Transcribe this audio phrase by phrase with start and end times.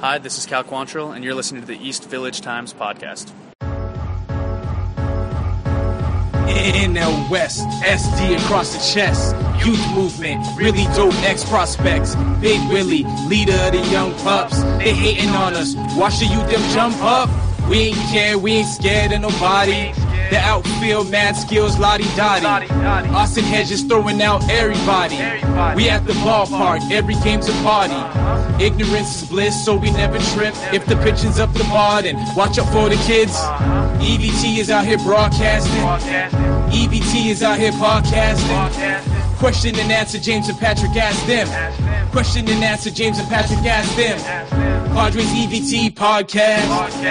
[0.00, 3.32] Hi, this is Cal Quantrill, and you're listening to the East Village Times podcast.
[6.46, 9.34] NL West, SD across the chest.
[9.64, 12.14] Youth movement, really dope ex prospects.
[12.42, 14.60] Big Willie, leader of the young pups.
[14.78, 15.74] They hating on us.
[15.96, 17.30] Watch the youth them jump up.
[17.66, 19.92] We ain't care, we ain't scared of nobody.
[20.28, 22.68] The outfield, mad skills, lottie dottie.
[23.14, 25.16] Austin Hedges throwing out everybody.
[25.74, 28.45] We at the ballpark, every game's a party.
[28.58, 30.54] Ignorance is bliss, so we never trip.
[30.72, 33.36] If the pitching's up the bar, then watch out for the kids.
[34.00, 35.74] EVT is out here broadcasting.
[36.72, 39.36] EVT is out here podcasting.
[39.38, 41.46] Question and answer, James and Patrick ask them.
[42.10, 44.18] Question and answer, James and Patrick ask them.
[44.94, 47.02] Padres EVT podcast.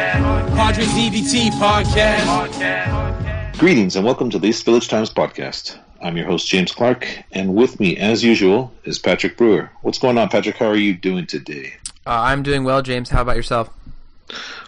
[0.55, 3.57] Padres EVT podcast.
[3.59, 5.77] Greetings and welcome to the East Village Times podcast.
[6.01, 9.71] I'm your host, James Clark, and with me, as usual, is Patrick Brewer.
[9.81, 10.57] What's going on, Patrick?
[10.57, 11.73] How are you doing today?
[12.05, 13.09] Uh, I'm doing well, James.
[13.09, 13.69] How about yourself?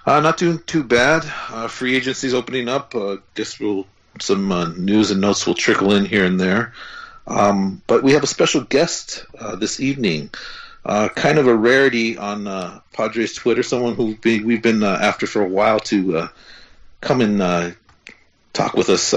[0.05, 1.23] Uh, not doing too bad.
[1.49, 2.95] Uh, free agency's opening up.
[2.95, 3.85] Uh, guess we'll
[4.21, 6.73] some uh, news and notes will trickle in here and there.
[7.27, 10.29] Um, but we have a special guest uh, this evening.
[10.85, 14.97] Uh, kind of a rarity on uh, Padres Twitter, someone who be, we've been uh,
[15.01, 16.27] after for a while to uh,
[17.01, 17.71] come and uh,
[18.53, 19.13] talk with us.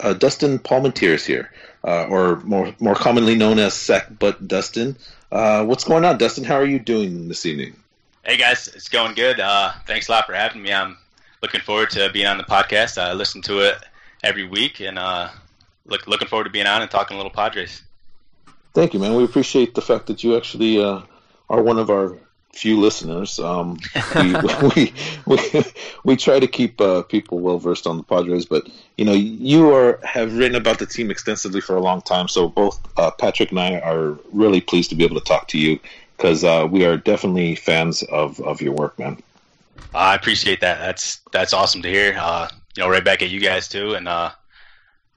[0.00, 1.52] Uh, Dustin Palmateer is here,
[1.84, 4.96] uh, or more more commonly known as Sac Bunt Dustin.
[5.30, 6.44] Uh, what's going on, Dustin?
[6.44, 7.76] How are you doing this evening?
[8.24, 9.38] Hey guys, it's going good.
[9.38, 10.72] Uh, thanks a lot for having me.
[10.72, 10.96] I'm
[11.42, 12.96] looking forward to being on the podcast.
[12.96, 13.76] I listen to it
[14.22, 15.28] every week, and uh,
[15.84, 17.82] look looking forward to being on and talking a little Padres.
[18.72, 19.14] Thank you, man.
[19.14, 21.02] We appreciate the fact that you actually uh,
[21.50, 22.16] are one of our
[22.52, 23.38] few listeners.
[23.38, 23.78] Um,
[24.14, 24.34] we,
[24.76, 24.92] we,
[25.26, 25.64] we
[26.04, 29.74] we try to keep uh, people well versed on the Padres, but you know, you
[29.74, 32.28] are have written about the team extensively for a long time.
[32.28, 35.58] So both uh, Patrick and I are really pleased to be able to talk to
[35.58, 35.78] you
[36.16, 39.22] because uh, we are definitely fans of, of your work, man.
[39.94, 40.78] I appreciate that.
[40.78, 42.16] That's that's awesome to hear.
[42.18, 44.30] Uh, you know, right back at you guys too, and uh,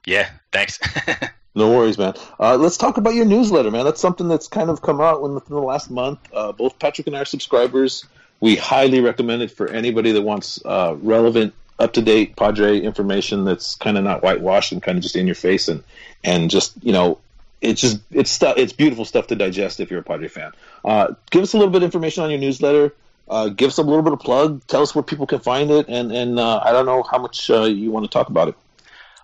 [0.06, 0.78] yeah, thanks.
[1.54, 2.14] No worries, man.
[2.38, 3.84] Uh, let's talk about your newsletter, man.
[3.84, 6.18] That's something that's kind of come out within the last month.
[6.32, 8.04] Uh, both Patrick and I are subscribers.
[8.40, 13.44] We highly recommend it for anybody that wants uh, relevant, up to date Padre information
[13.44, 15.82] that's kind of not whitewashed and kind of just in your face and
[16.22, 17.18] and just you know
[17.60, 20.52] it's just it's stuff it's beautiful stuff to digest if you're a Padre fan.
[20.84, 22.94] Uh, give us a little bit of information on your newsletter.
[23.28, 24.64] Uh, give us a little bit of plug.
[24.66, 27.48] Tell us where people can find it, and and uh, I don't know how much
[27.48, 28.54] you want to talk about it.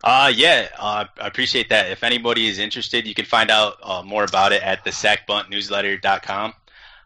[0.02, 1.90] Uh, yeah, uh, I appreciate that.
[1.90, 6.54] If anybody is interested, you can find out uh, more about it at the sackbuntnewsletter.com.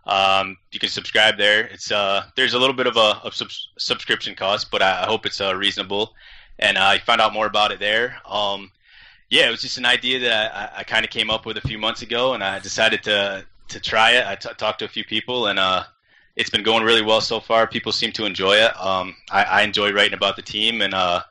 [0.06, 1.66] Um, you can subscribe there.
[1.66, 5.26] It's uh, there's a little bit of a, a sub- subscription cost, but I, hope
[5.26, 6.14] it's uh, reasonable.
[6.58, 8.16] And uh, you find out more about it there.
[8.28, 8.70] Um,
[9.30, 11.62] yeah, it was just an idea that I, I kind of came up with a
[11.62, 14.26] few months ago, and I decided to to try it.
[14.26, 15.84] I t- talked to a few people, and uh,
[16.36, 17.66] it's been going really well so far.
[17.66, 18.78] People seem to enjoy it.
[18.80, 21.22] Um, I, I enjoy writing about the team, and uh,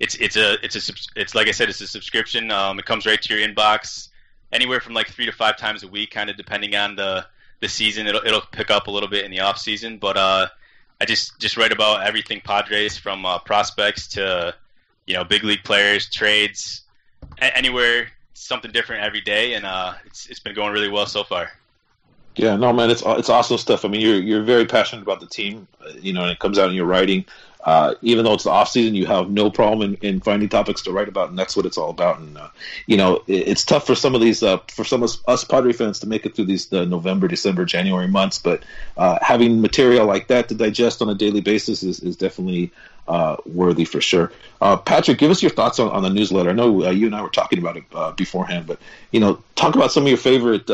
[0.00, 2.50] it's it's a it's a it's like I said, it's a subscription.
[2.50, 4.08] Um, it comes right to your inbox,
[4.52, 7.26] anywhere from like three to five times a week, kind of depending on the
[7.60, 8.06] the season.
[8.06, 10.48] It'll it'll pick up a little bit in the off season, but uh,
[11.00, 14.54] I just just write about everything Padres from uh, prospects to
[15.06, 16.82] you know big league players, trades,
[17.40, 21.24] a- anywhere something different every day, and uh, it's it's been going really well so
[21.24, 21.50] far.
[22.36, 23.84] Yeah, no, man, it's it's awesome stuff.
[23.84, 26.58] I mean, you're you're very passionate about the team, uh, you know, and it comes
[26.58, 27.24] out in your writing.
[27.64, 30.82] Uh, even though it's the off season, you have no problem in, in finding topics
[30.82, 32.18] to write about, and that's what it's all about.
[32.18, 32.48] And uh,
[32.86, 35.72] you know, it, it's tough for some of these, uh, for some of us, Padre
[35.72, 38.38] fans to make it through these the November, December, January months.
[38.38, 38.62] But
[38.98, 42.70] uh, having material like that to digest on a daily basis is, is definitely
[43.08, 44.30] uh, worthy for sure.
[44.60, 46.50] Uh, Patrick, give us your thoughts on, on the newsletter.
[46.50, 48.78] I know you and I were talking about it beforehand, but
[49.10, 50.70] you know, talk about some of your favorite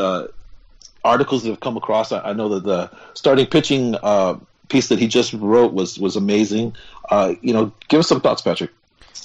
[1.03, 2.11] articles that have come across.
[2.11, 4.37] I, I know that the starting pitching uh,
[4.71, 6.75] piece that he just wrote was was amazing.
[7.09, 8.71] Uh, you know, give us some thoughts, Patrick.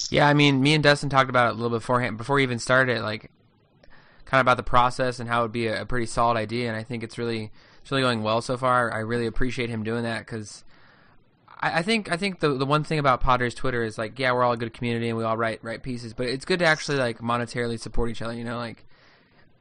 [0.09, 2.59] Yeah, I mean, me and Dustin talked about it a little beforehand, before we even
[2.59, 3.31] started, like,
[4.25, 6.67] kind of about the process and how it would be a, a pretty solid idea.
[6.67, 8.93] And I think it's really, it's really going well so far.
[8.93, 10.63] I really appreciate him doing that because
[11.61, 14.31] I, I think, I think the the one thing about Padres Twitter is like, yeah,
[14.33, 16.65] we're all a good community and we all write write pieces, but it's good to
[16.65, 18.33] actually like monetarily support each other.
[18.33, 18.85] You know, like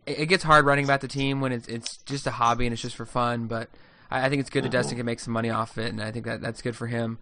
[0.04, 2.72] it, it gets hard writing about the team when it's it's just a hobby and
[2.72, 3.70] it's just for fun, but
[4.10, 6.10] I, I think it's good that Dustin can make some money off it, and I
[6.10, 7.18] think that that's good for him.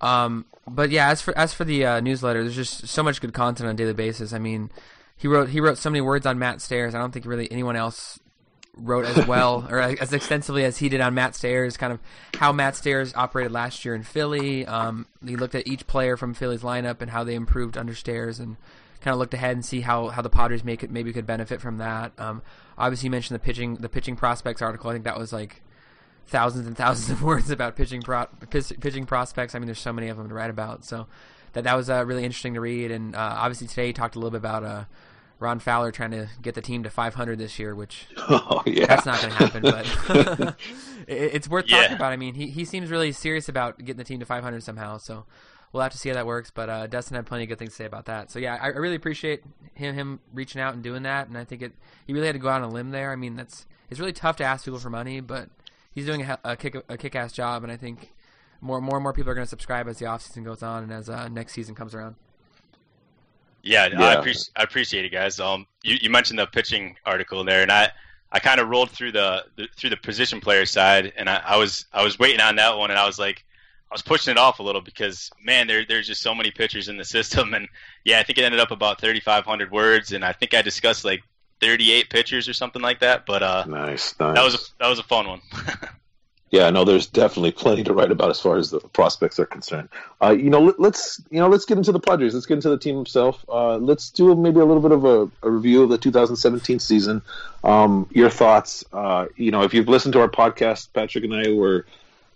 [0.00, 3.32] Um, but yeah, as for as for the uh, newsletter, there's just so much good
[3.32, 4.32] content on a daily basis.
[4.32, 4.70] I mean,
[5.16, 6.94] he wrote he wrote so many words on Matt Stairs.
[6.94, 8.18] I don't think really anyone else
[8.76, 11.76] wrote as well or as extensively as he did on Matt Stairs.
[11.76, 12.00] Kind of
[12.34, 14.66] how Matt Stairs operated last year in Philly.
[14.66, 18.40] Um, he looked at each player from Philly's lineup and how they improved under Stairs,
[18.40, 18.56] and
[19.00, 21.60] kind of looked ahead and see how, how the Padres make it maybe could benefit
[21.60, 22.12] from that.
[22.18, 22.42] Um,
[22.76, 24.90] obviously, you mentioned the pitching the pitching prospects article.
[24.90, 25.62] I think that was like
[26.26, 29.54] thousands and thousands of words about pitching pro- pitching prospects.
[29.54, 30.84] I mean, there's so many of them to write about.
[30.84, 31.06] So
[31.54, 32.90] that that was uh, really interesting to read.
[32.90, 34.84] And uh, obviously today he talked a little bit about uh,
[35.38, 38.86] Ron Fowler trying to get the team to 500 this year, which oh, yeah.
[38.86, 39.62] that's not going to happen.
[39.62, 40.56] But
[41.08, 41.82] it's worth yeah.
[41.82, 42.12] talking about.
[42.12, 44.98] I mean, he he seems really serious about getting the team to 500 somehow.
[44.98, 45.24] So
[45.72, 46.50] we'll have to see how that works.
[46.50, 48.30] But uh, Dustin had plenty of good things to say about that.
[48.30, 49.42] So yeah, I, I, really appreciate
[49.74, 51.28] him him reaching out and doing that.
[51.28, 51.72] And I think it
[52.06, 53.12] he really had to go out on a limb there.
[53.12, 55.48] I mean, that's it's really tough to ask people for money, but
[55.94, 58.12] he's doing a, a kick a kick ass job, and I think
[58.60, 60.92] more more and more people are going to subscribe as the offseason goes on and
[60.92, 62.16] as uh, next season comes around.
[63.62, 64.02] Yeah, yeah.
[64.02, 65.40] I, appreciate I appreciate it, guys.
[65.40, 67.90] Um, you, you mentioned the pitching article there, and I,
[68.30, 71.56] I kind of rolled through the, the, through the position player side, and I, I
[71.56, 73.44] was I was waiting on that one, and I was like,
[73.90, 76.88] I was pushing it off a little because man, there there's just so many pitchers
[76.88, 77.66] in the system, and
[78.04, 81.22] yeah, I think it ended up about 3,500 words, and I think I discussed like
[81.60, 83.26] 38 pitchers or something like that.
[83.26, 84.34] But uh, nice, nice.
[84.34, 85.40] That was a, that was a fun one.
[86.50, 89.88] yeah, no, there's definitely plenty to write about as far as the prospects are concerned.
[90.22, 92.34] Uh, you know, let, us you know let's get into the Padres.
[92.34, 93.44] Let's get into the team itself.
[93.48, 96.78] Uh, let's do a, maybe a little bit of a, a, review of the 2017
[96.78, 97.22] season.
[97.62, 98.84] Um, your thoughts.
[98.92, 101.86] Uh, you know, if you've listened to our podcast, Patrick and I were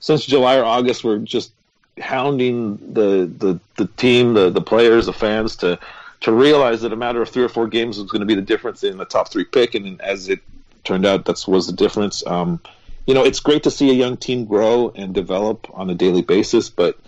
[0.00, 1.52] since July or August, we're just
[2.00, 5.78] hounding the the, the team, the the players, the fans to
[6.20, 8.42] to realize that a matter of three or four games was going to be the
[8.42, 10.40] difference in the top three pick, and as it
[10.84, 12.26] turned out, that was the difference.
[12.26, 12.60] Um,
[13.06, 16.22] you know, it's great to see a young team grow and develop on a daily
[16.22, 16.98] basis, but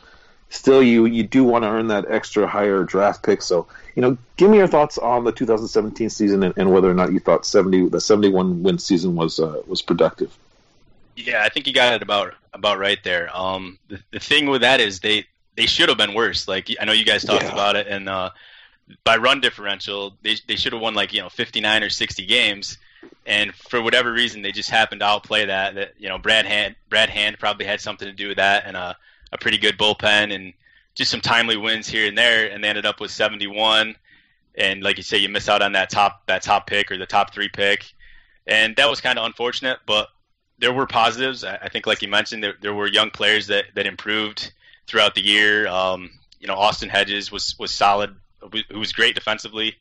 [0.49, 3.43] still, you you do want to earn that extra higher draft pick.
[3.43, 6.95] So, you know, give me your thoughts on the 2017 season and, and whether or
[6.95, 10.37] not you thought 70 the 71 win season was uh, was productive.
[11.17, 13.29] Yeah, I think you got it about about right there.
[13.37, 15.27] Um, the, the thing with that is they
[15.57, 16.49] they should have been worse.
[16.49, 17.53] Like I know you guys talked yeah.
[17.53, 18.31] about it, and uh,
[19.05, 22.79] by run differential, they they should have won like you know 59 or 60 games
[23.27, 25.75] and for whatever reason they just happened to outplay that.
[25.75, 28.77] That you know Brad Hand Brad Hand probably had something to do with that, and
[28.77, 28.97] a,
[29.33, 30.53] a pretty good bullpen, and
[30.95, 33.97] just some timely wins here and there, and they ended up with 71.
[34.57, 37.07] And like you say, you miss out on that top that top pick or the
[37.07, 37.93] top three pick,
[38.47, 39.79] and that was kind of unfortunate.
[39.87, 40.09] But
[40.59, 41.45] there were positives.
[41.45, 44.53] I, think, like you mentioned, there, there were young players that, that improved
[44.87, 45.67] throughout the year.
[45.67, 48.15] Um, you know, Austin Hedges was was solid.
[48.71, 49.77] Who was great defensively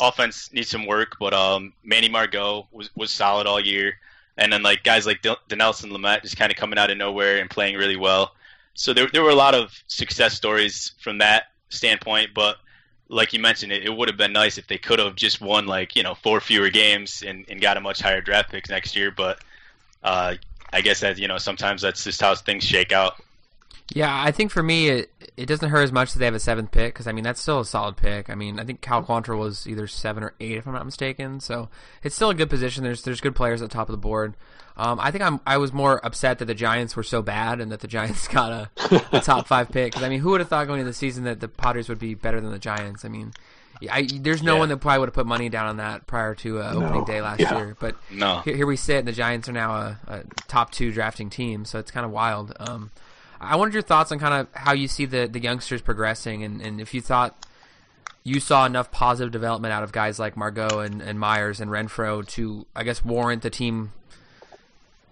[0.00, 3.98] offense needs some work, but um, Manny Margot was was solid all year,
[4.36, 7.48] and then like guys like Dinelson Lamet just kind of coming out of nowhere and
[7.48, 8.34] playing really well.
[8.74, 12.56] So there there were a lot of success stories from that standpoint, but
[13.08, 15.66] like you mentioned, it, it would have been nice if they could have just won
[15.66, 18.96] like you know four fewer games and, and got a much higher draft pick next
[18.96, 19.10] year.
[19.10, 19.40] But
[20.02, 20.34] uh,
[20.72, 23.22] I guess that you know sometimes that's just how things shake out.
[23.92, 26.40] Yeah, I think for me it it doesn't hurt as much that they have a
[26.40, 28.28] seventh pick because I mean that's still a solid pick.
[28.28, 31.40] I mean I think Cal Quantrill was either seven or eight if I'm not mistaken,
[31.40, 31.68] so
[32.02, 32.82] it's still a good position.
[32.82, 34.34] There's there's good players at the top of the board.
[34.76, 37.72] Um, I think I'm I was more upset that the Giants were so bad and
[37.72, 38.70] that the Giants got a,
[39.12, 39.92] a top five pick.
[39.92, 41.98] Because I mean, who would have thought going into the season that the Potters would
[41.98, 43.04] be better than the Giants?
[43.04, 43.32] I mean,
[43.90, 44.58] I, there's no yeah.
[44.60, 47.04] one that probably would have put money down on that prior to uh, opening no.
[47.04, 47.56] day last yeah.
[47.56, 47.76] year.
[47.78, 48.40] But no.
[48.40, 51.64] here, here, we sit, and the Giants are now a, a, top two drafting team,
[51.64, 52.54] so it's kind of wild.
[52.58, 52.90] Um,
[53.40, 56.60] I wanted your thoughts on kind of how you see the, the youngsters progressing, and,
[56.60, 57.46] and if you thought
[58.26, 62.26] you saw enough positive development out of guys like Margot and, and Myers and Renfro
[62.30, 63.92] to, I guess, warrant the team.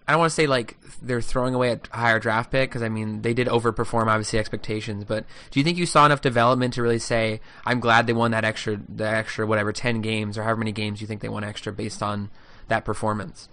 [0.08, 2.88] I don't want to say like they're throwing away a higher draft pick because I
[2.88, 6.82] mean they did overperform obviously expectations, but do you think you saw enough development to
[6.82, 10.58] really say I'm glad they won that extra the extra whatever ten games or however
[10.58, 12.30] many games you think they won extra based on
[12.66, 13.48] that performance?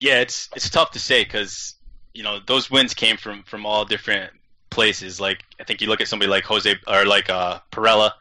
[0.00, 1.74] Yeah, it's it's tough to say because
[2.14, 4.32] you know those wins came from from all different
[4.70, 5.20] places.
[5.20, 8.12] Like I think you look at somebody like Jose or like uh, Pirela,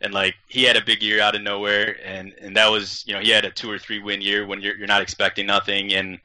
[0.00, 3.14] and like he had a big year out of nowhere, and and that was you
[3.14, 5.92] know he had a two or three win year when you're you're not expecting nothing,
[5.94, 6.18] and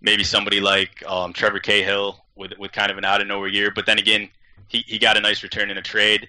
[0.00, 3.70] maybe somebody like um, Trevor Cahill with with kind of an out of nowhere year,
[3.70, 4.28] but then again
[4.68, 6.28] he he got a nice return in a trade.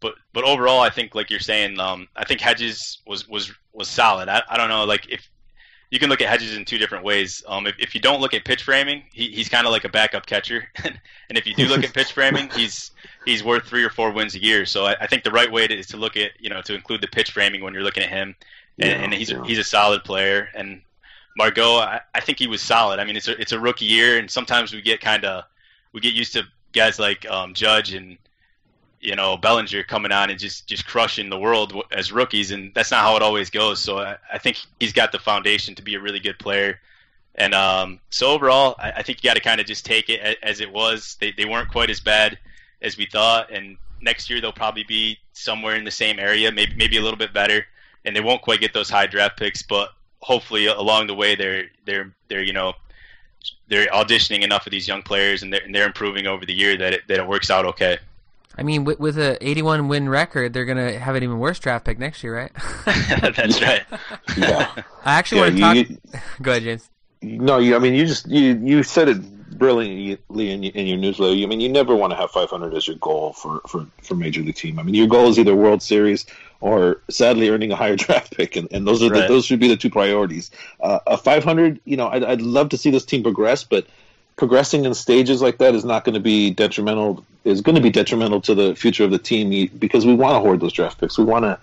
[0.00, 3.88] But but overall, I think like you're saying, um, I think Hedges was was was
[3.88, 4.28] solid.
[4.28, 5.28] I, I don't know like if
[5.90, 7.42] you can look at Hedges in two different ways.
[7.48, 9.88] Um, if, if you don't look at pitch framing, he, he's kind of like a
[9.88, 10.98] backup catcher, and
[11.30, 12.90] if you do look at pitch framing, he's
[13.24, 14.66] he's worth three or four wins a year.
[14.66, 16.74] So I, I think the right way to, is to look at you know to
[16.74, 18.34] include the pitch framing when you're looking at him,
[18.78, 19.42] and, yeah, and he's yeah.
[19.44, 20.48] he's a solid player.
[20.54, 20.82] And
[21.36, 23.00] Margot, I, I think he was solid.
[23.00, 25.44] I mean, it's a it's a rookie year, and sometimes we get kind of
[25.92, 26.42] we get used to
[26.72, 28.18] guys like um, Judge and
[29.00, 32.90] you know Bellinger coming on and just just crushing the world as rookies, and that's
[32.90, 33.80] not how it always goes.
[33.80, 36.80] So I, I think he's got the foundation to be a really good player.
[37.34, 40.20] And um, so overall, I, I think you got to kind of just take it
[40.20, 41.16] as, as, it was.
[41.20, 42.38] They they weren't quite as bad
[42.82, 46.74] as we thought, and next year they'll probably be somewhere in the same area, maybe
[46.74, 47.64] maybe a little bit better,
[48.04, 49.90] and they won't quite get those high draft picks, but
[50.20, 52.74] hopefully along the way they're they're they're you know
[53.68, 56.76] they're auditioning enough of these young players and they're, and they're improving over the year
[56.76, 57.98] that it, that it works out okay.
[58.58, 61.58] I mean, with, with a 81 win record, they're going to have an even worse
[61.60, 62.52] draft pick next year, right?
[62.84, 63.82] That's right.
[64.36, 64.70] Yeah.
[65.04, 66.12] I actually Yeah, want to talk.
[66.14, 66.90] you- Go ahead, James.
[67.22, 67.74] No, you.
[67.76, 71.34] I mean, you just you you said it brilliantly in, your- in your newsletter.
[71.40, 74.40] I mean, you never want to have 500 as your goal for for for major
[74.42, 74.78] league team.
[74.78, 76.26] I mean, your goal is either World Series
[76.60, 79.68] or sadly earning a higher draft pick, and, and those are the, those should be
[79.68, 80.50] the two priorities.
[80.80, 83.86] Uh, a 500, you know, I'd, I'd love to see this team progress, but
[84.38, 87.24] progressing in stages like that is not going to be detrimental.
[87.44, 90.40] Is going to be detrimental to the future of the team because we want to
[90.40, 91.18] hoard those draft picks.
[91.18, 91.58] We want to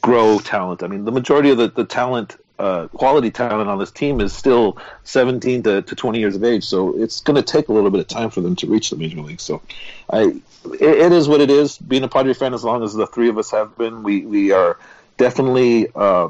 [0.00, 0.82] grow talent.
[0.82, 4.32] I mean, the majority of the, the talent, uh, quality talent on this team is
[4.32, 6.64] still 17 to, to 20 years of age.
[6.64, 8.96] So it's going to take a little bit of time for them to reach the
[8.96, 9.40] major league.
[9.40, 9.62] So
[10.10, 10.42] I, it,
[10.82, 11.78] it is what it is.
[11.78, 14.52] Being a Padre fan, as long as the three of us have been, we, we
[14.52, 14.78] are
[15.16, 16.28] definitely uh,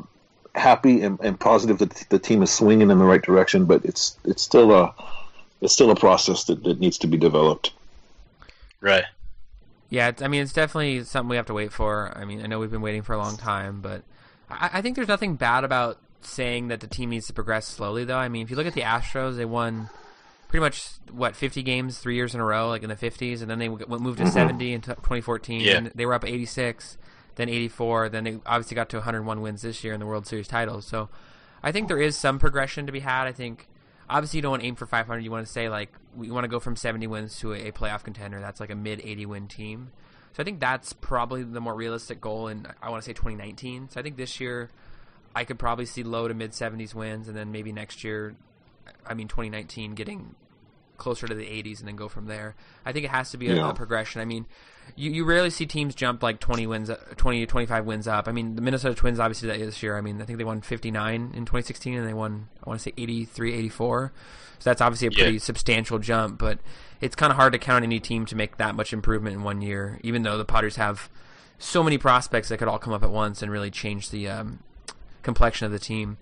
[0.54, 3.64] happy and, and positive that the team is swinging in the right direction.
[3.64, 4.94] But it's it's still a
[5.62, 7.72] it's still a process that, that needs to be developed.
[8.80, 9.04] Right.
[9.88, 12.12] Yeah, I mean, it's definitely something we have to wait for.
[12.16, 14.02] I mean, I know we've been waiting for a long time, but
[14.50, 18.04] I, I think there's nothing bad about saying that the team needs to progress slowly,
[18.04, 18.16] though.
[18.16, 19.88] I mean, if you look at the Astros, they won
[20.48, 23.50] pretty much what 50 games three years in a row, like in the 50s, and
[23.50, 24.26] then they moved to mm-hmm.
[24.28, 25.60] 70 in t- 2014.
[25.60, 25.76] Yeah.
[25.76, 26.96] And they were up 86,
[27.36, 30.48] then 84, then they obviously got to 101 wins this year in the World Series
[30.48, 30.86] titles.
[30.86, 31.08] So
[31.62, 33.26] I think there is some progression to be had.
[33.26, 33.68] I think
[34.12, 35.20] obviously you don't want to aim for 500.
[35.20, 37.72] You want to say like we want to go from 70 wins to a, a
[37.72, 38.40] playoff contender.
[38.40, 39.90] That's like a mid 80 win team.
[40.34, 42.48] So I think that's probably the more realistic goal.
[42.48, 43.88] And I want to say 2019.
[43.90, 44.70] So I think this year
[45.34, 48.34] I could probably see low to mid 70s wins, and then maybe next year,
[49.06, 50.34] I mean 2019, getting
[50.98, 52.54] closer to the 80s and then go from there.
[52.84, 53.70] I think it has to be a, Yeah.
[53.70, 54.20] a progression.
[54.20, 54.46] I mean,
[54.96, 58.28] you, you rarely see teams jump like 20 wins, uh, 20 to 25 wins up.
[58.28, 59.96] I mean, the Minnesota Twins obviously that this year.
[59.96, 62.84] I mean, I think they won 59 in 2016 and they won I want to
[62.84, 64.12] say 83, 84.
[64.58, 65.16] So that's obviously a Yeah.
[65.24, 66.58] pretty substantial jump, but
[67.00, 69.60] it's kind of hard to count any team to make that much improvement in one
[69.60, 71.08] year, even though the Potters have
[71.58, 74.60] so many prospects that could all come up at once and really change the um,
[75.22, 76.16] complexion of the team.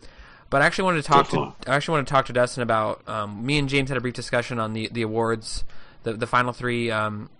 [0.48, 3.06] But I actually wanted to talk to I actually wanted to talk to Dustin about
[3.08, 5.64] um, me and James had a brief discussion on the the awards,
[6.02, 7.30] the the final three um,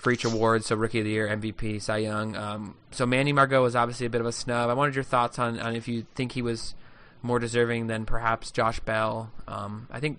[0.00, 0.64] for each award.
[0.64, 2.34] So Rookie of the Year, MVP, Cy Young.
[2.34, 4.70] Um, so Manny Margot was obviously a bit of a snub.
[4.70, 6.74] I wanted your thoughts on, on if you think he was
[7.22, 9.30] more deserving than perhaps Josh Bell.
[9.46, 10.18] Um, I think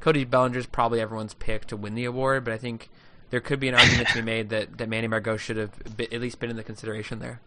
[0.00, 2.88] Cody Bellinger is probably everyone's pick to win the award, but I think
[3.28, 6.20] there could be an argument to be made that, that Manny Margot should have at
[6.20, 7.40] least been in the consideration there.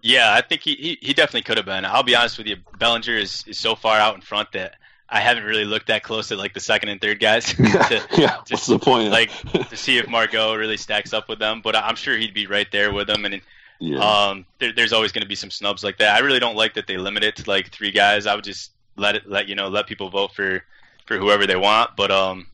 [0.00, 1.84] Yeah, I think he, he, he definitely could have been.
[1.84, 4.76] I'll be honest with you, Bellinger is, is so far out in front that
[5.14, 8.38] I haven't really looked that close at like the second and third guys to, yeah,
[8.48, 9.12] what's the point?
[9.12, 9.30] like
[9.70, 11.60] to see if Margot really stacks up with them.
[11.62, 13.24] But I'm sure he'd be right there with them.
[13.24, 13.40] And
[13.78, 14.00] yeah.
[14.00, 16.16] um, there, there's always going to be some snubs like that.
[16.16, 18.26] I really don't like that they limit it to like three guys.
[18.26, 20.64] I would just let it let you know let people vote for
[21.06, 21.90] for whoever they want.
[21.96, 22.48] But um,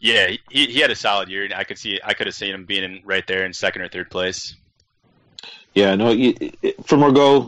[0.00, 2.54] yeah, he, he had a solid year, and I could see I could have seen
[2.54, 4.54] him being in, right there in second or third place.
[5.74, 6.08] Yeah, no.
[6.10, 7.40] it- it- For Margot,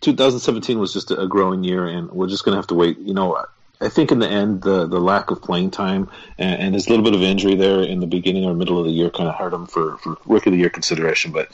[0.00, 2.98] 2017 was just a growing year, and we're just gonna have to wait.
[2.98, 3.44] You know,
[3.80, 7.04] I think in the end, the the lack of playing time and, and his little
[7.04, 9.52] bit of injury there in the beginning or middle of the year kind of hurt
[9.52, 11.32] him for for rookie of the year consideration.
[11.32, 11.50] But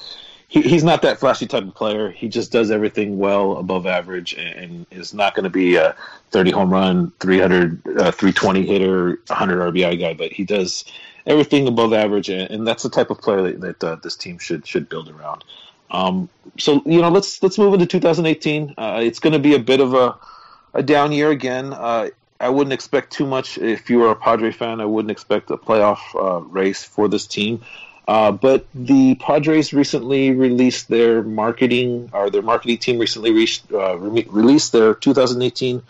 [0.52, 2.10] he, he's not that flashy type of player.
[2.10, 5.96] He just does everything well above average, and, and is not going to be a
[6.30, 10.14] 30 home run, 300, uh, 320 hitter, 100 RBI guy.
[10.14, 10.84] But he does
[11.26, 14.38] everything above average, and, and that's the type of player that, that uh, this team
[14.38, 15.42] should should build around.
[15.90, 18.74] Um, so you know, let's let's move into 2018.
[18.78, 20.16] Uh, it's going to be a bit of a
[20.74, 21.72] a down year again.
[21.72, 22.08] Uh,
[22.40, 24.80] I wouldn't expect too much if you were a Padre fan.
[24.80, 27.62] I wouldn't expect a playoff uh, race for this team.
[28.08, 33.96] Uh, but the Padres recently released their marketing, or their marketing team recently reached, uh,
[33.96, 35.82] re- released their 2018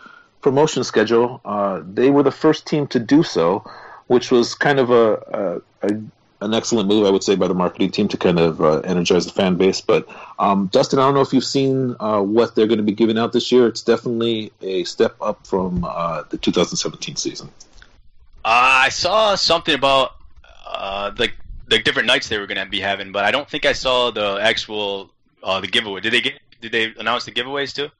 [0.42, 1.40] promotion schedule.
[1.44, 3.64] Uh, they were the first team to do so,
[4.08, 6.00] which was kind of a, a, a
[6.42, 9.26] an excellent move, I would say, by the marketing team to kind of uh, energize
[9.26, 9.80] the fan base.
[9.80, 10.08] But
[10.38, 13.18] um, Dustin, I don't know if you've seen uh, what they're going to be giving
[13.18, 13.66] out this year.
[13.66, 17.50] It's definitely a step up from uh, the 2017 season.
[18.44, 20.12] I saw something about
[20.66, 21.34] uh, like
[21.68, 24.10] the different nights they were going to be having, but I don't think I saw
[24.10, 25.10] the actual
[25.42, 26.00] uh, the giveaway.
[26.00, 26.34] Did they get?
[26.62, 27.90] Did they announce the giveaways too?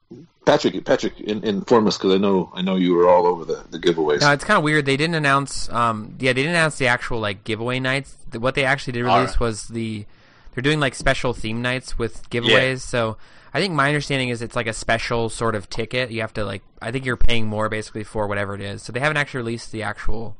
[0.45, 3.63] Patrick, Patrick, in, inform us because I know I know you were all over the,
[3.69, 4.21] the giveaways.
[4.21, 4.85] No, it's kind of weird.
[4.85, 5.69] They didn't announce.
[5.69, 8.15] Um, yeah, they didn't announce the actual like giveaway nights.
[8.31, 9.39] What they actually did release right.
[9.41, 10.05] was the
[10.53, 12.79] they're doing like special theme nights with giveaways.
[12.79, 13.17] So
[13.53, 16.09] I think my understanding is it's like a special sort of ticket.
[16.09, 18.81] You have to like I think you're paying more basically for whatever it is.
[18.81, 20.37] So they haven't actually released the actual.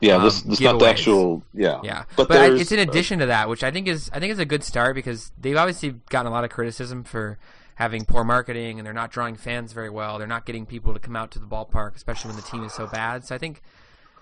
[0.00, 1.42] Yeah, this, um, this not the actual.
[1.54, 4.10] Yeah, Yeah, but, but, I, it's in uh, addition to that, which I think is
[4.12, 7.38] I think is a good start because they've obviously gotten a lot of criticism for
[7.76, 10.18] having poor marketing and they're not drawing fans very well.
[10.18, 12.72] They're not getting people to come out to the ballpark, especially when the team is
[12.72, 13.24] so bad.
[13.24, 13.62] So I think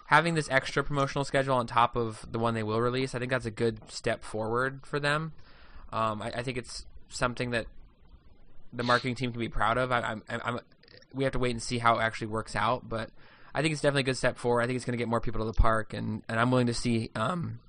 [0.06, 3.30] having this extra promotional schedule on top of the one they will release, I think
[3.30, 5.32] that's a good step forward for them.
[5.92, 7.66] Um, I, I, think it's something that
[8.72, 9.92] the marketing team can be proud of.
[9.92, 10.58] I, I'm, I'm,
[11.12, 13.10] we have to wait and see how it actually works out, but
[13.54, 14.62] I think it's definitely a good step forward.
[14.62, 16.66] I think it's going to get more people to the park, and, and I'm willing
[16.66, 17.60] to see um,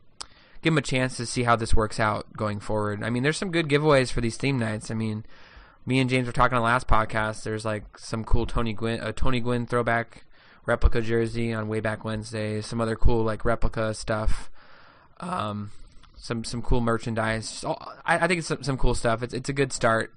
[0.62, 3.04] give them a chance to see how this works out going forward.
[3.04, 4.90] I mean, there's some good giveaways for these theme nights.
[4.90, 5.26] I mean,
[5.86, 7.44] me and James were talking on the last podcast.
[7.44, 10.26] There's like some cool Tony Gwynn, a Tony Gwynn throwback
[10.66, 12.62] replica jersey on way back Wednesday.
[12.62, 14.50] Some other cool like replica stuff.
[15.20, 15.72] Um,
[16.18, 17.64] some some cool merchandise.
[18.04, 19.22] I, I think it's some, some cool stuff.
[19.22, 20.14] It's it's a good start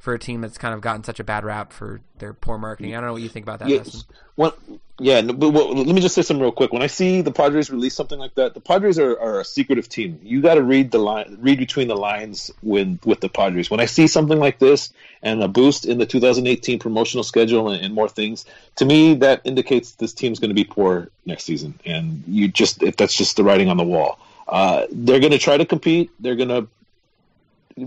[0.00, 2.94] for a team that's kind of gotten such a bad rap for their poor marketing.
[2.94, 3.68] I don't know what you think about that.
[3.68, 4.04] Yes.
[4.34, 4.58] What,
[4.98, 6.72] yeah, but well, let me just say something real quick.
[6.72, 9.90] When I see the Padres release something like that, the Padres are, are a secretive
[9.90, 10.18] team.
[10.22, 13.70] You got to read the line, read between the lines with with the Padres.
[13.70, 14.90] When I see something like this
[15.22, 19.42] and a boost in the 2018 promotional schedule and, and more things, to me that
[19.44, 21.78] indicates this team's going to be poor next season.
[21.84, 24.18] And you just if that's just the writing on the wall.
[24.48, 26.10] Uh, they're going to try to compete.
[26.18, 26.66] They're going to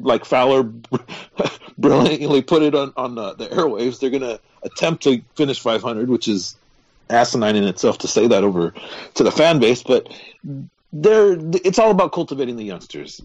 [0.01, 0.63] like Fowler
[1.77, 3.99] brilliantly put it on on the, the airwaves.
[3.99, 6.55] They're going to attempt to finish 500, which is
[7.09, 8.73] asinine in itself to say that over
[9.15, 10.07] to the fan base, but
[10.93, 13.21] they're it's all about cultivating the youngsters.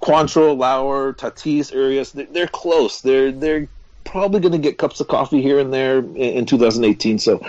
[0.00, 3.00] Quantrill, Lauer, Tatis, Urias, they're, close.
[3.00, 3.68] They're they're
[4.04, 7.18] probably going to get cups of coffee here and there in, in 2018.
[7.18, 7.44] So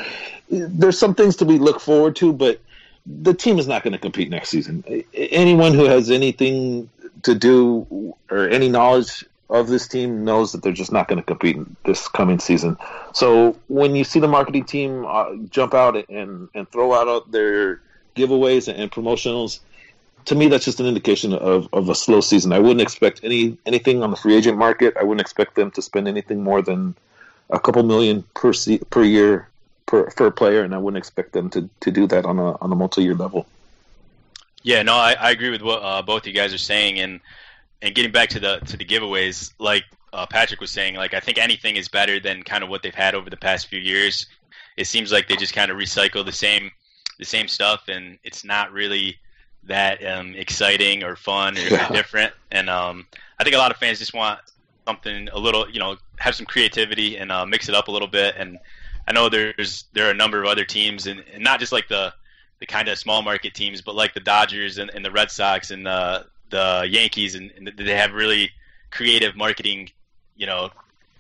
[0.50, 2.62] there's some things to be look forward to, but
[3.06, 4.84] the team is not going to compete next season.
[5.14, 6.90] Anyone who has anything
[7.24, 11.24] to do or any knowledge of this team knows that they're just not going to
[11.24, 12.77] compete this coming season.
[13.13, 17.82] So when you see the marketing team uh, jump out and and throw out their
[18.15, 19.60] giveaways and, promotionals,
[20.25, 22.53] to me that's just an indication of, of a slow season.
[22.53, 24.96] I wouldn't expect any anything on the free agent market.
[25.00, 26.96] I wouldn't expect them to spend anything more than
[27.50, 29.50] a couple million per se- per year
[29.86, 32.72] per per player, and I wouldn't expect them to, to do that on a on
[32.72, 33.46] a multi year level.
[34.63, 37.20] Yeah, no, I, I agree with what uh, both you guys are saying, and
[37.82, 39.83] and getting back to the to the giveaways, like
[40.14, 42.96] uh, Patrick was saying, like I think anything is better than kind of what they've
[42.96, 44.25] had over the past few years.
[44.77, 46.72] It seems like they just kind of recycle the same
[47.20, 49.20] the same stuff, and it's not really
[49.66, 51.90] that um, exciting or fun or yeah.
[51.90, 52.33] different.
[52.51, 53.05] And um,
[53.40, 54.40] I think a lot of fans just want
[54.85, 58.07] something a little, you know, have some creativity and uh, mix it up a little
[58.07, 58.35] bit.
[58.38, 58.59] And
[59.07, 61.88] I know there's there are a number of other teams, and, and not just like
[61.88, 62.14] the
[62.64, 65.70] the kind of small market teams, but like the Dodgers and, and the Red Sox
[65.70, 68.52] and the the Yankees, and, and, they have really
[68.90, 69.90] creative marketing,
[70.38, 70.70] you know,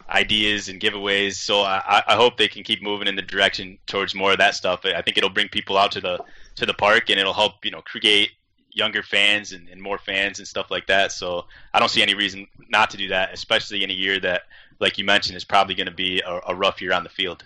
[0.09, 1.33] ideas and giveaways.
[1.33, 4.55] So I, I hope they can keep moving in the direction towards more of that
[4.55, 4.85] stuff.
[4.85, 6.23] I think it'll bring people out to the
[6.55, 8.29] to the park, and it'll help you know create
[8.71, 11.11] younger fans and, and more fans and stuff like that.
[11.11, 14.43] So I don't see any reason not to do that, especially in a year that,
[14.79, 17.43] like you mentioned, is probably going to be a, a rough year on the field.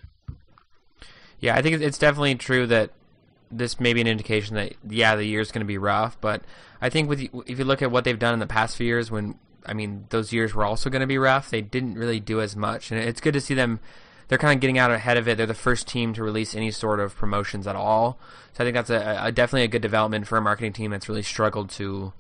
[1.40, 2.92] Yeah, I think it's definitely true that
[3.52, 6.20] this may be an indication that yeah, the year's going to be rough.
[6.20, 6.44] But
[6.82, 9.10] I think with if you look at what they've done in the past few years,
[9.12, 12.42] when I mean those years were also going to be rough, they didn't really do
[12.42, 13.80] as much, and it's good to see them.
[14.28, 15.38] They're kind of getting out ahead of it.
[15.38, 18.20] They're the first team to release any sort of promotions at all.
[18.54, 21.08] So I think that's a, a definitely a good development for a marketing team that's
[21.08, 22.12] really struggled to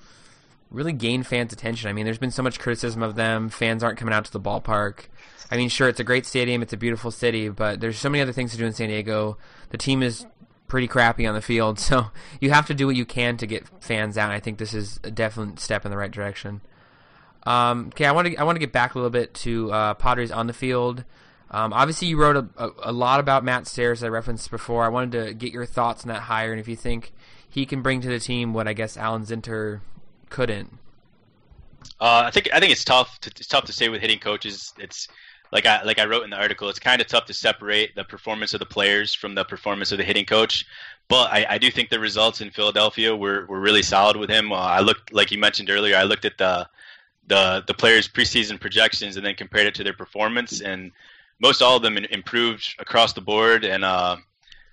[0.71, 1.89] really gain fans' attention.
[1.89, 3.49] I mean, there's been so much criticism of them.
[3.49, 5.07] Fans aren't coming out to the ballpark.
[5.49, 8.21] I mean, sure, it's a great stadium, it's a beautiful city, but there's so many
[8.21, 9.37] other things to do in San Diego.
[9.69, 10.25] The team is
[10.67, 11.79] pretty crappy on the field.
[11.87, 12.07] So
[12.41, 14.31] you have to do what you can to get fans out.
[14.31, 16.61] I think this is a definite step in the right direction.
[17.43, 19.93] Um, okay, I want to I want to get back a little bit to uh,
[19.93, 21.05] Padres on the field.
[21.49, 24.83] Um, obviously, you wrote a, a, a, lot about Matt Stairs, I referenced before.
[24.83, 27.13] I wanted to get your thoughts on that hire and if you think
[27.49, 29.79] he can bring to the team what I guess Alan Zinter
[30.29, 30.77] couldn't.
[31.99, 33.19] Uh, I think I think it's tough.
[33.21, 34.73] To, it's tough to say with hitting coaches.
[34.77, 35.07] It's
[35.51, 38.03] like I like I wrote in the article, it's kind of tough to separate the
[38.03, 40.65] performance of the players from the performance of the hitting coach.
[41.07, 44.51] But I, I do think the results in Philadelphia were, were really solid with him.
[44.51, 46.67] Uh, I looked, like you mentioned earlier, I looked at the
[47.27, 50.91] the the players' preseason projections and then compared it to their performance, and
[51.39, 53.63] most all of them improved across the board.
[53.65, 54.17] And uh,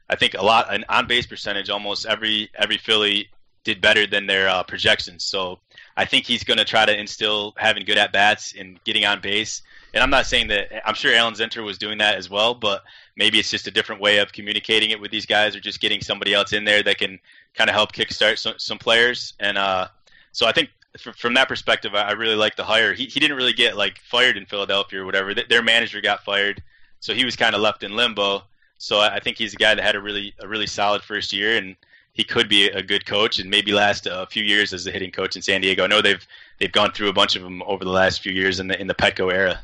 [0.09, 3.29] I think a lot an on base percentage, almost every every Philly
[3.65, 5.25] did better than their uh, projections.
[5.25, 5.59] So
[5.97, 9.21] I think he's going to try to instill having good at bats and getting on
[9.21, 9.63] base
[9.95, 12.83] and I'm not saying that I'm sure Alan Zinter was doing that as well, but
[13.17, 16.01] maybe it's just a different way of communicating it with these guys, or just getting
[16.01, 17.21] somebody else in there that can
[17.55, 19.35] kind of help kickstart some, some players.
[19.39, 19.87] And uh,
[20.33, 20.71] so I think
[21.17, 22.93] from that perspective, I really like the hire.
[22.93, 25.33] He he didn't really get like fired in Philadelphia or whatever.
[25.33, 26.63] Their manager got fired,
[27.01, 28.43] so he was kind of left in limbo.
[28.79, 31.57] So I think he's a guy that had a really a really solid first year,
[31.57, 31.77] and
[32.13, 35.11] he could be a good coach and maybe last a few years as a hitting
[35.11, 35.85] coach in San Diego.
[35.85, 36.27] I know they've
[36.59, 38.89] they've gone through a bunch of them over the last few years in the in
[38.89, 39.61] the Petco era.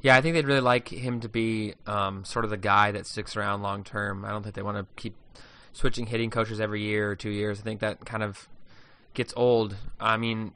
[0.00, 3.06] Yeah, I think they'd really like him to be um, sort of the guy that
[3.06, 4.24] sticks around long term.
[4.24, 5.16] I don't think they want to keep
[5.72, 7.60] switching hitting coaches every year or two years.
[7.60, 8.48] I think that kind of
[9.14, 9.76] gets old.
[10.00, 10.52] I mean,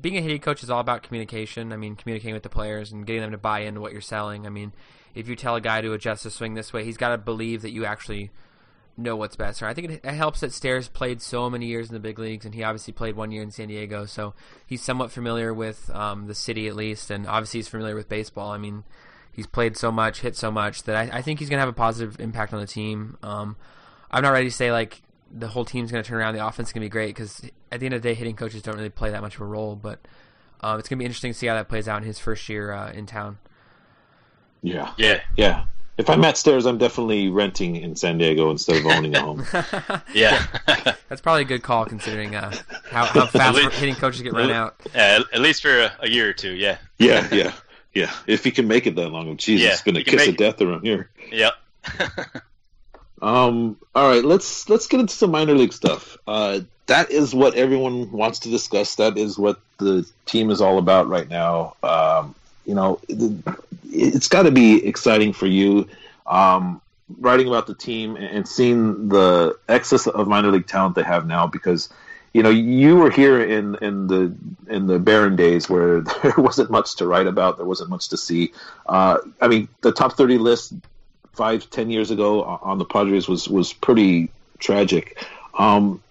[0.00, 1.72] being a hitting coach is all about communication.
[1.72, 4.46] I mean, communicating with the players and getting them to buy into what you're selling.
[4.46, 4.72] I mean,
[5.14, 7.62] if you tell a guy to adjust his swing this way, he's got to believe
[7.62, 8.30] that you actually
[8.96, 9.62] know what's best.
[9.62, 12.44] I think it, it, helps that Stairs played so many years in the big leagues,
[12.44, 14.34] and he obviously played one year in San Diego, so
[14.66, 18.50] he's somewhat familiar with um, the city at least, and obviously he's familiar with baseball.
[18.50, 18.84] I mean,
[19.32, 21.68] he's played so much, hit so much that I, I think he's going to have
[21.68, 23.18] a positive impact on the team.
[23.22, 23.56] Um,
[24.10, 26.68] I'm not ready to say like the whole team's going to turn around, the offense
[26.68, 28.76] is going to be great because at the end of the day, hitting coaches don't
[28.76, 30.00] really play that much of a role, but
[30.60, 32.48] um, it's going to be interesting to see how that plays out in his first
[32.48, 33.38] year uh, in town.
[34.62, 35.66] Yeah, yeah, yeah.
[35.98, 39.46] If I'm Matt Stairs, I'm definitely renting in San Diego instead of owning a home.
[40.14, 40.46] yeah,
[41.08, 42.54] that's probably a good call considering uh,
[42.90, 44.78] how, how fast least, hitting coaches get run out.
[44.94, 46.52] Yeah, at least for a, a, year or two.
[46.52, 46.76] Yeah.
[46.98, 47.52] Yeah, yeah,
[47.94, 48.12] yeah.
[48.26, 50.60] If he can make it that long, Jesus, yeah, it's been a kiss of death
[50.60, 51.08] around here.
[51.32, 51.54] Yep.
[53.22, 53.78] um.
[53.94, 54.24] All right.
[54.24, 56.18] Let's let's get into some minor league stuff.
[56.26, 58.96] Uh, that is what everyone wants to discuss.
[58.96, 61.74] That is what the team is all about right now.
[61.82, 62.34] Um,
[62.66, 65.88] you know, it's got to be exciting for you
[66.26, 66.80] um,
[67.18, 71.46] writing about the team and seeing the excess of minor league talent they have now
[71.46, 71.88] because
[72.34, 74.34] you know you were here in in the
[74.68, 78.16] in the barren days where there wasn't much to write about there wasn't much to
[78.16, 78.52] see.
[78.86, 80.74] Uh, i mean the top 30 list
[81.32, 85.24] five ten years ago on the padres was was pretty tragic.
[85.58, 86.02] Um,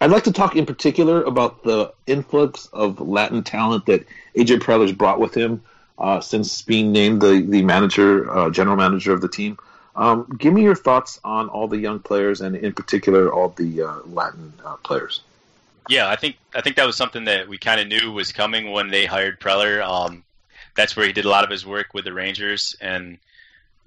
[0.00, 4.96] i'd like to talk in particular about the influx of latin talent that aj preller
[4.96, 5.62] brought with him
[6.00, 9.58] uh, since being named the the manager, uh, general manager of the team.
[9.96, 13.82] Um, give me your thoughts on all the young players and, in particular, all the
[13.82, 15.20] uh, Latin uh, players.
[15.88, 18.70] Yeah, I think I think that was something that we kind of knew was coming
[18.70, 19.82] when they hired Preller.
[19.82, 20.22] Um,
[20.76, 23.18] that's where he did a lot of his work with the Rangers, and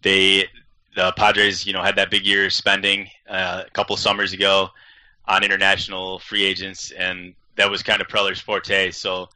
[0.02, 0.50] they
[0.96, 4.70] the Padres, you know, had that big year spending uh, a couple summers ago
[5.26, 8.92] on international free agents, and that was kind of Preller's forte.
[8.92, 9.30] So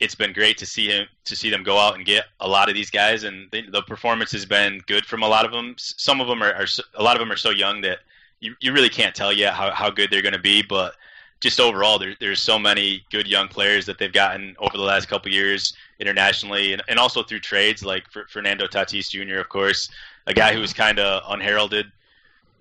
[0.00, 2.68] it's been great to see him to see them go out and get a lot
[2.68, 5.74] of these guys, and the, performance has been good from a lot of them.
[5.76, 7.98] Some of them are, are a lot of them are so young that
[8.40, 10.94] you, you really can't tell yet how, how good they're going to be, but
[11.40, 15.08] just overall, there, there's so many good young players that they've gotten over the last
[15.08, 19.38] couple years internationally, and, and also through trades like Fernando Tatis Jr.
[19.38, 19.88] Of course,
[20.26, 21.90] a guy who was kind of unheralded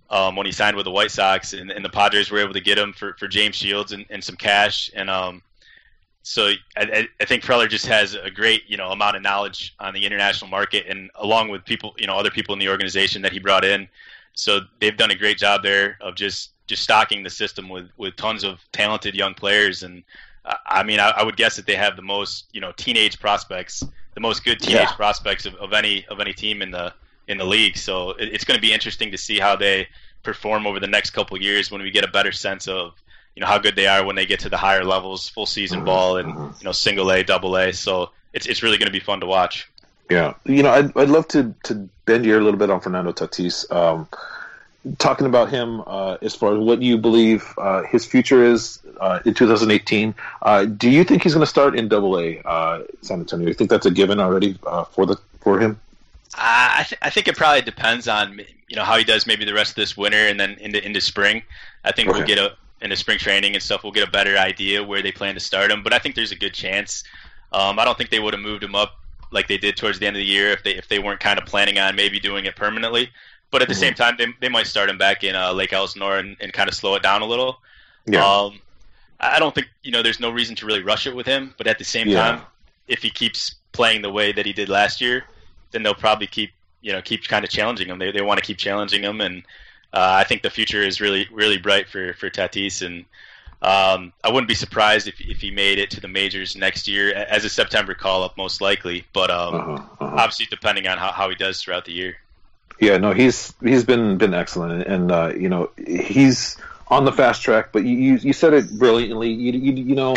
[0.10, 2.62] um, when he signed with the White Sox, and, and, the Padres were able to
[2.62, 5.42] get him for, for James Shields and, and some cash, and um,
[6.28, 9.94] so I, I, think Preller just has a great you know amount of knowledge on
[9.94, 13.32] the international market, and along with people you know other people in the organization that
[13.32, 13.88] he brought in,
[14.34, 18.18] so they've done a great job there of just just stocking the system with with
[18.18, 20.04] tons of talented young players, and
[20.44, 23.22] uh, I mean I, I, would guess that they have the most you know teenage
[23.22, 23.82] prospects,
[24.14, 24.96] the most good teenage yeah.
[24.96, 26.94] prospects of, of any of any team in the
[27.30, 27.78] in the league.
[27.78, 29.88] So it, it's going to be interesting to see how they
[30.24, 33.02] perform over the next couple years when we get a better sense of
[33.38, 35.78] you know how good they are when they get to the higher levels, full season
[35.78, 35.86] mm-hmm.
[35.86, 36.58] ball, and mm-hmm.
[36.60, 37.72] you know single A, double A.
[37.72, 39.70] So it's it's really going to be fun to watch.
[40.10, 43.12] Yeah, you know, I'd, I'd love to to bend your a little bit on Fernando
[43.12, 43.72] Tatis.
[43.72, 44.08] Um,
[44.98, 49.20] talking about him uh, as far as what you believe uh, his future is uh,
[49.24, 50.16] in 2018.
[50.42, 53.46] Uh, do you think he's going to start in Double A uh, San Antonio?
[53.46, 55.80] Do You think that's a given already uh, for the for him?
[56.34, 59.54] I, th- I think it probably depends on you know how he does maybe the
[59.54, 61.44] rest of this winter and then into into spring.
[61.84, 62.18] I think okay.
[62.18, 65.02] we'll get a in the spring training and stuff, we'll get a better idea where
[65.02, 65.84] they plan to start him.
[65.84, 67.04] But I think there's a good chance.
[67.52, 69.00] Um, I don't think they would have moved him up
[69.32, 71.40] like they did towards the end of the year if they if they weren't kind
[71.40, 73.10] of planning on maybe doing it permanently.
[73.50, 73.82] But at the mm-hmm.
[73.82, 76.68] same time, they, they might start him back in uh, Lake Elsinore and, and kind
[76.68, 77.60] of slow it down a little.
[78.06, 78.26] Yeah.
[78.26, 78.60] Um,
[79.20, 81.54] I don't think you know there's no reason to really rush it with him.
[81.58, 82.32] But at the same yeah.
[82.32, 82.42] time,
[82.88, 85.24] if he keeps playing the way that he did last year,
[85.72, 88.00] then they'll probably keep you know keep kind of challenging him.
[88.00, 89.44] They they want to keep challenging him and
[90.00, 93.06] I think the future is really really bright for for Tatis, and
[93.62, 97.14] um, I wouldn't be surprised if if he made it to the majors next year
[97.14, 99.06] as a September call up, most likely.
[99.14, 100.16] But um, uh-huh, uh-huh.
[100.18, 102.18] obviously, depending on how, how he does throughout the year.
[102.80, 106.58] Yeah, no, he's he's been been excellent, and uh, you know he's
[106.90, 107.72] on the fast track.
[107.72, 109.32] But you you said it brilliantly.
[109.32, 110.16] You you, you know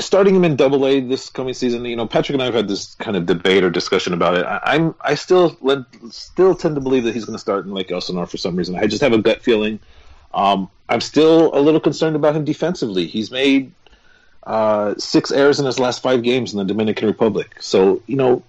[0.00, 2.68] starting him in Double A this coming season, you know, Patrick and I have had
[2.68, 4.44] this kind of debate or discussion about it.
[4.44, 5.56] I, am I still
[6.10, 8.76] still tend to believe that he's going to start in Lake Elsinore for some reason.
[8.76, 9.78] I just have a gut feeling.
[10.34, 13.06] Um, I'm still a little concerned about him defensively.
[13.06, 13.72] He's made
[14.44, 17.56] uh, six errors in his last five games in the Dominican Republic.
[17.60, 18.42] So you know,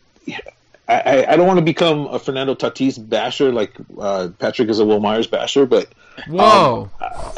[0.90, 4.86] I, I don't want to become a Fernando Tatis basher like uh, Patrick is a
[4.86, 5.90] Wil Myers basher, but
[6.30, 7.08] whoa, um,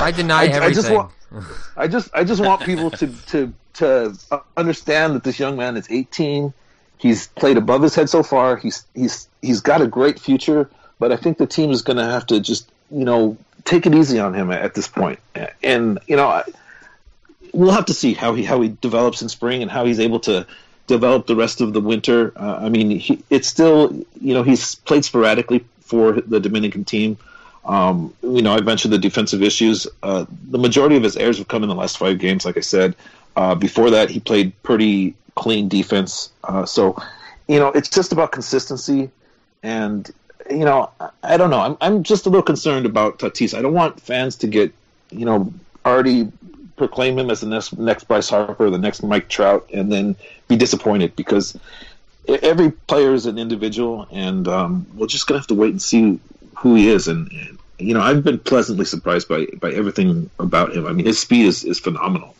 [0.00, 0.62] I deny everything.
[0.62, 1.12] I just, want,
[1.76, 4.16] I just I just want people to to to
[4.56, 6.54] understand that this young man is 18.
[6.96, 8.56] He's played above his head so far.
[8.56, 12.04] He's he's he's got a great future, but I think the team is going to
[12.04, 15.18] have to just you know, take it easy on him at this point.
[15.62, 16.44] And you know, I,
[17.52, 20.20] we'll have to see how he how he develops in spring and how he's able
[20.20, 20.46] to
[20.86, 22.32] develop the rest of the winter.
[22.36, 27.18] Uh, I mean, he, it's still you know he's played sporadically for the Dominican team.
[27.64, 29.86] Um, you know, I mentioned the defensive issues.
[30.02, 32.44] Uh, the majority of his errors have come in the last five games.
[32.44, 32.96] Like I said,
[33.36, 36.30] uh, before that, he played pretty clean defense.
[36.42, 37.00] Uh, so,
[37.48, 39.10] you know, it's just about consistency.
[39.62, 40.10] And
[40.50, 40.90] you know,
[41.22, 41.60] I don't know.
[41.60, 43.56] I'm I'm just a little concerned about Tatis.
[43.56, 44.72] I don't want fans to get
[45.10, 45.52] you know
[45.86, 46.30] already
[46.82, 50.16] proclaim him as the next next Bryce Harper, the next Mike Trout, and then
[50.48, 51.56] be disappointed because
[52.26, 56.18] every player is an individual, and um, we're just gonna have to wait and see
[56.58, 57.06] who he is.
[57.06, 60.88] And, and, you know, I've been pleasantly surprised by by everything about him.
[60.88, 62.34] I mean, his speed is is phenomenal.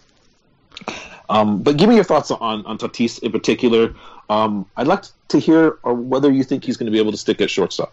[1.30, 3.94] Um, but give me your thoughts on on Tatis in particular.
[4.28, 7.18] Um, I'd like to hear or whether you think he's going to be able to
[7.18, 7.92] stick at shortstop.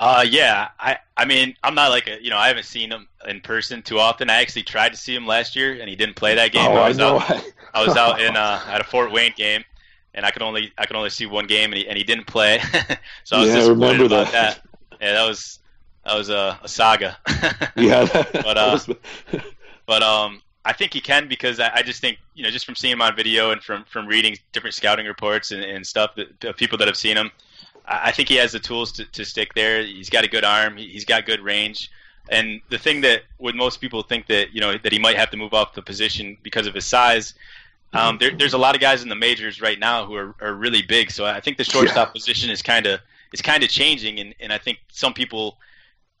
[0.00, 3.06] Uh, yeah, I, I mean, I'm not like a, you know, I haven't seen him
[3.28, 4.30] in person too often.
[4.30, 6.70] I actually tried to see him last year, and he didn't play that game.
[6.70, 7.18] Oh, I was I know.
[7.18, 9.62] out, I was out in uh, at a Fort Wayne game,
[10.14, 12.26] and I could only, I could only see one game, and he, and he didn't
[12.26, 12.60] play.
[13.24, 14.62] so I was Yeah, I remember about that.
[14.90, 14.98] that.
[15.02, 15.58] Yeah, that was,
[16.06, 17.18] that was a, a saga.
[17.76, 18.78] yeah, But, uh,
[19.84, 22.74] but um, I think he can because I, I just think you know just from
[22.74, 26.56] seeing him on video and from from reading different scouting reports and, and stuff that
[26.56, 27.30] people that have seen him,
[27.86, 29.82] I, I think he has the tools to, to stick there.
[29.82, 30.76] He's got a good arm.
[30.76, 31.90] He, he's got good range.
[32.28, 35.30] And the thing that would most people think that you know that he might have
[35.30, 37.34] to move off the position because of his size.
[37.92, 40.54] Um, there, there's a lot of guys in the majors right now who are, are
[40.54, 43.00] really big, so I think the shortstop position is kind of
[43.32, 45.58] is kind of changing, and, and I think some people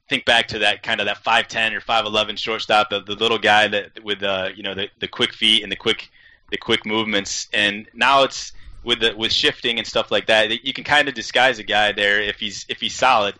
[0.08, 3.14] think back to that kind of that five ten or five eleven shortstop, the, the
[3.14, 6.10] little guy that with uh, you know the, the quick feet and the quick
[6.50, 10.64] the quick movements, and now it's with the with shifting and stuff like that.
[10.64, 13.34] You can kind of disguise a guy there if he's if he's solid,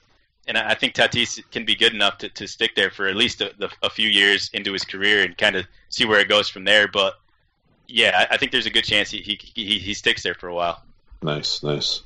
[0.47, 3.17] and I I think Tatis can be good enough to, to stick there for at
[3.17, 6.29] least a, the, a few years into his career and kind of see where it
[6.29, 6.89] goes from there.
[6.89, 7.15] But
[7.87, 10.49] yeah, I, I think there's a good chance he, he he he sticks there for
[10.49, 10.83] a while.
[11.23, 12.03] nice, nice.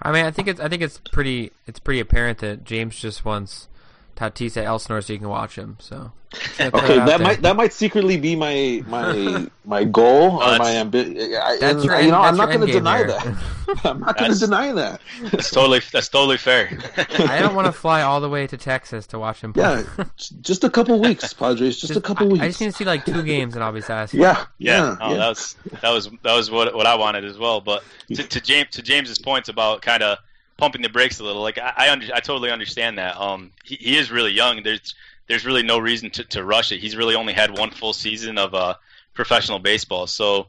[0.00, 3.24] I mean, I think it's I think it's pretty it's pretty apparent that James just
[3.24, 3.68] wants
[4.16, 5.76] Tatis at Elsinore so you can watch him.
[5.80, 7.18] So just gonna throw Okay, it that there.
[7.18, 11.14] might that might secretly be my my my goal or my ambition.
[11.60, 13.84] That's your you know, end- I'm not going to deny end that.
[13.84, 15.00] I'm not going to deny that.
[15.30, 16.78] That's totally that's totally fair.
[16.96, 19.84] I don't want to fly all the way to Texas to watch him play.
[19.98, 20.04] Yeah,
[20.40, 21.80] just a couple weeks, Padres.
[21.80, 22.42] Just, a couple I, weeks.
[22.44, 24.18] I just need to see like two games and I'll be satisfied.
[24.18, 27.38] yeah, Yeah, yeah, no, that was that was that was what what I wanted as
[27.38, 27.60] well.
[27.60, 27.82] But
[28.14, 30.18] to, to James to James's points about kind of
[30.56, 33.16] pumping the brakes a little, like I I, under, I totally understand that.
[33.20, 34.62] Um, he, he is really young.
[34.62, 34.94] There's
[35.28, 36.80] there's really no reason to, to rush it.
[36.80, 38.74] He's really only had one full season of uh
[39.14, 40.46] professional baseball, so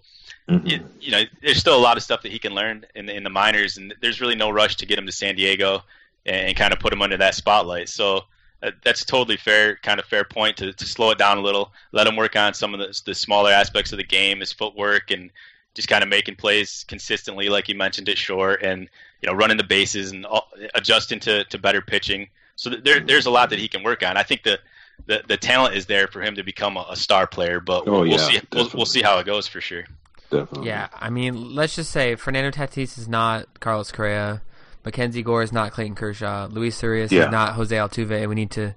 [0.49, 0.69] Mhm.
[0.69, 3.15] you, you know there's still a lot of stuff that he can learn in the,
[3.15, 5.81] in the minors, and there's really no rush to get him to San Diego
[6.25, 7.87] and, and kind of put him under that spotlight.
[7.87, 8.25] So.
[8.61, 11.71] uh, That's totally fair, kind of fair point to, to slow it down a little,
[11.93, 15.11] let him work on some of the, the smaller aspects of the game, his footwork,
[15.11, 15.31] and
[15.75, 18.89] just kind of making plays consistently, like you mentioned at short, and
[19.21, 22.29] you know running the bases and all, adjusting to, to better pitching.
[22.55, 24.15] So th- there, there's a lot that he can work on.
[24.17, 24.59] I think the
[25.07, 28.01] the, the talent is there for him to become a, a star player, but Oh,
[28.01, 29.85] we'll, yeah, see we'll, we'll see how it goes for sure.
[30.29, 30.67] definitely.
[30.67, 34.43] Yeah, I mean, let's just say Fernando Tatis is not Carlos Correa,
[34.85, 37.25] Mackenzie Gore is not Clayton Kershaw, Luis Urias Yeah.
[37.25, 38.29] is not Jose Altuve.
[38.29, 38.75] We need to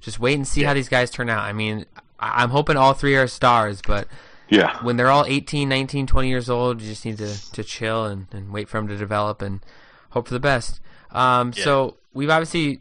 [0.00, 1.44] just wait and see how these guys turn out.
[1.44, 1.84] I mean,
[2.18, 4.08] I'm hoping all three are stars, but
[4.50, 4.82] yeah.
[4.82, 8.26] when they're all 18, 19, 20 years old, you just need to, to chill and,
[8.32, 9.60] and wait for them to develop and
[10.10, 10.80] hope for the best.
[11.10, 11.64] Um, Yeah.
[11.64, 12.80] So we've obviously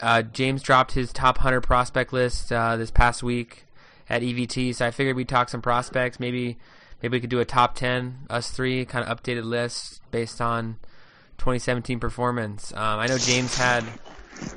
[0.00, 3.64] uh, James dropped his top 100 prospect list uh, this past week
[4.08, 6.20] at EVT, so I figured we'd talk some prospects.
[6.20, 6.58] Maybe
[7.02, 10.76] maybe we could do a top 10, us three, kind of updated list based on
[11.38, 12.72] 2017 performance.
[12.72, 13.84] Um, I know James had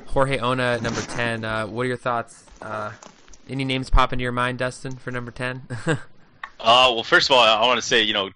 [0.06, 1.44] Jorge Ona at number 10.
[1.44, 2.44] Uh, what are your thoughts?
[3.48, 5.62] Uh, any names pop into your mind, Dustin, for number 10?
[6.60, 8.30] Uh, well, first of all, I want to say you know,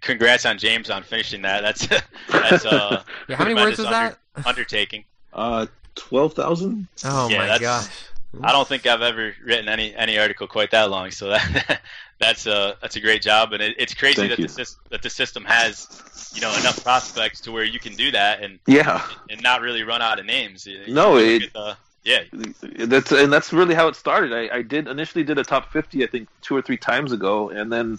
[0.00, 1.62] congrats on James on finishing that.
[1.62, 1.84] That's
[2.30, 3.88] that's uh, Yeah, how many words tremendous was
[4.36, 4.46] that?
[4.48, 5.04] undertaking.
[5.32, 5.66] Uh,
[5.96, 6.86] twelve thousand.
[7.04, 8.04] Oh Yeah, my that's- gosh.
[8.44, 11.10] I don't think I've ever written any any article quite that long.
[11.10, 11.80] So that
[12.20, 14.46] that's a that's a great job, and it, it's crazy Thank that you.
[14.46, 18.44] the that the system has you know enough prospects to where you can do that
[18.44, 20.66] and Yeah, and not really run out of names.
[20.68, 22.22] You- No, you it- the- yeah,
[22.62, 24.32] that's and that's really how it started.
[24.32, 27.50] I, I did initially did a top fifty, I think two or three times ago,
[27.50, 27.98] and then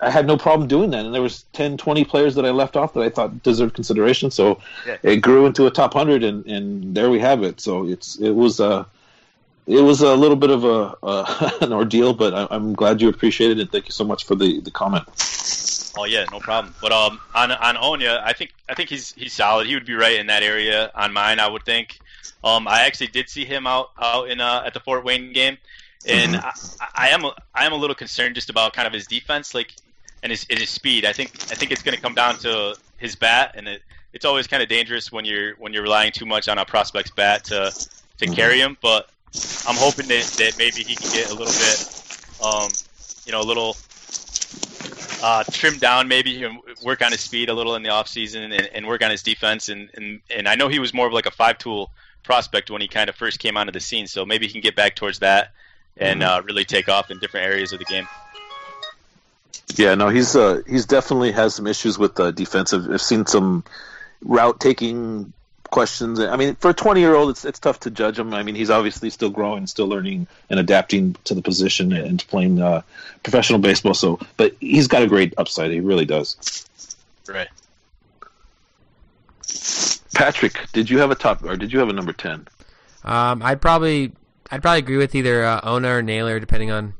[0.00, 1.04] I had no problem doing that.
[1.04, 4.30] And there was 10, 20 players that I left off that I thought deserved consideration.
[4.30, 4.98] So Yeah.
[5.02, 7.60] it grew into a top hundred, and, and there we have it.
[7.60, 8.86] So it's it was a
[9.66, 13.08] it was a little bit of a uh, an ordeal, but I, I'm glad you
[13.08, 13.72] appreciated it.
[13.72, 15.04] Thank you so much for the the comment.
[15.96, 16.72] oh yeah, no problem.
[16.80, 19.66] But um, on on Ona, I think I think he's he's solid.
[19.66, 21.40] He would be right in that area on mine.
[21.40, 22.00] I would think.
[22.42, 25.58] Um, I actually did see him out out in uh, at the Fort Wayne game,
[26.04, 26.36] and Mm-hmm.
[26.36, 26.52] I,
[26.94, 29.74] I am I am a little concerned just about kind of his defense, like
[30.22, 31.04] and his, and his speed.
[31.04, 33.82] I think I think it's going to come down to his bat, and it,
[34.12, 37.10] it's always kind of dangerous when you're when you're relying too much on a prospect's
[37.10, 37.74] bat to
[38.18, 38.34] to Mhm.
[38.34, 38.76] carry him.
[38.82, 39.08] But
[39.66, 41.84] I'm hoping that, that maybe he can get a little bit,
[42.42, 42.68] um,
[43.26, 43.76] you know, a little
[45.22, 48.52] uh, trimmed down, maybe and work on his speed a little in the off season
[48.52, 49.68] and, and work on his defense.
[49.68, 51.90] And, and and I know he was more of like a five tool
[52.24, 54.74] prospect when he kind of first came onto the scene, so maybe he can get
[54.74, 55.52] back towards that
[55.96, 58.08] and uh, really take off in different areas of the game.
[59.76, 62.90] Yeah, no, he's uh, he's definitely has some issues with uh, defensive.
[62.90, 63.64] I've seen some
[64.22, 65.32] route taking
[65.70, 66.20] questions.
[66.20, 68.34] I mean, for a twenty year old, it's it's tough to judge him.
[68.34, 72.26] I mean, he's obviously still growing, still learning and adapting to the position and to
[72.26, 72.82] playing uh,
[73.22, 73.94] professional baseball.
[73.94, 75.70] So, but he's got a great upside.
[75.70, 76.66] He really does.
[77.26, 77.48] Right.
[80.14, 82.46] Patrick, did you have a top or did you have a number ten?
[83.04, 84.12] Um, I'd probably
[84.50, 86.94] I'd probably agree with either uh, Ona or Naylor, depending on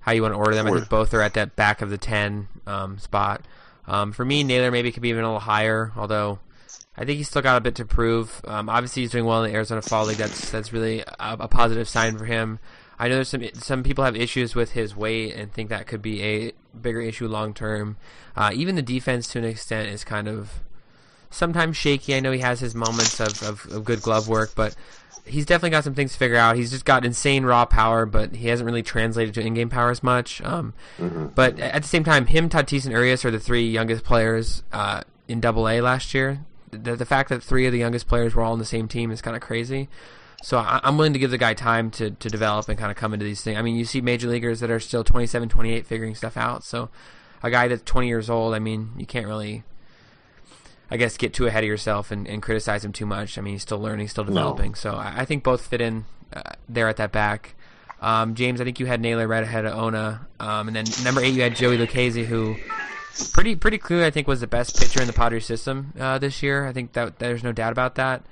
[0.00, 0.66] how you want to order them.
[0.66, 3.46] I think both are at that back of the ten um, spot.
[3.86, 6.38] Um, for me, Naylor maybe could be even a little higher, although
[6.96, 8.40] I think he's still got a bit to prove.
[8.46, 10.18] Um, obviously, he's doing well in the Arizona Fall League.
[10.18, 12.58] That's that's really a, a positive sign for him.
[12.98, 16.02] I know there's some some people have issues with his weight and think that could
[16.02, 17.96] be a bigger issue long term.
[18.36, 20.60] Uh, even the defense, to an extent, is kind of
[21.30, 22.14] sometimes shaky.
[22.14, 24.74] I know he has his moments of, of, of good glove work, but
[25.24, 26.56] he's definitely got some things to figure out.
[26.56, 30.02] He's just got insane raw power, but he hasn't really translated to in-game power as
[30.02, 30.40] much.
[30.42, 30.72] Um,
[31.34, 35.02] But at the same time, him, Tatis, and Urias are the three youngest players uh,
[35.28, 36.40] in Double A last year.
[36.70, 39.10] The, the fact that three of the youngest players were all on the same team
[39.10, 39.88] is kind of crazy.
[40.42, 42.96] So I, I'm willing to give the guy time to, to develop and kind of
[42.96, 43.58] come into these things.
[43.58, 46.64] I mean, you see major leaguers that are still 27, 28 figuring stuff out.
[46.64, 46.90] So
[47.42, 49.64] a guy that's 20 years old, I mean, you can't really
[50.90, 53.36] I guess get too ahead of yourself and, and criticize him too much.
[53.36, 54.74] I mean, he's still learning, still developing.
[54.74, 57.54] So I, I think both fit in uh, there at that back.
[58.00, 61.20] Um, James, I think you had Naylor right ahead of Ona, um, and then number
[61.20, 62.56] eight you had Joey Lucchesi, who
[63.32, 66.42] pretty pretty clearly I think was the best pitcher in the Padres system uh, this
[66.42, 66.66] year.
[66.66, 68.22] I think that there's no doubt about that.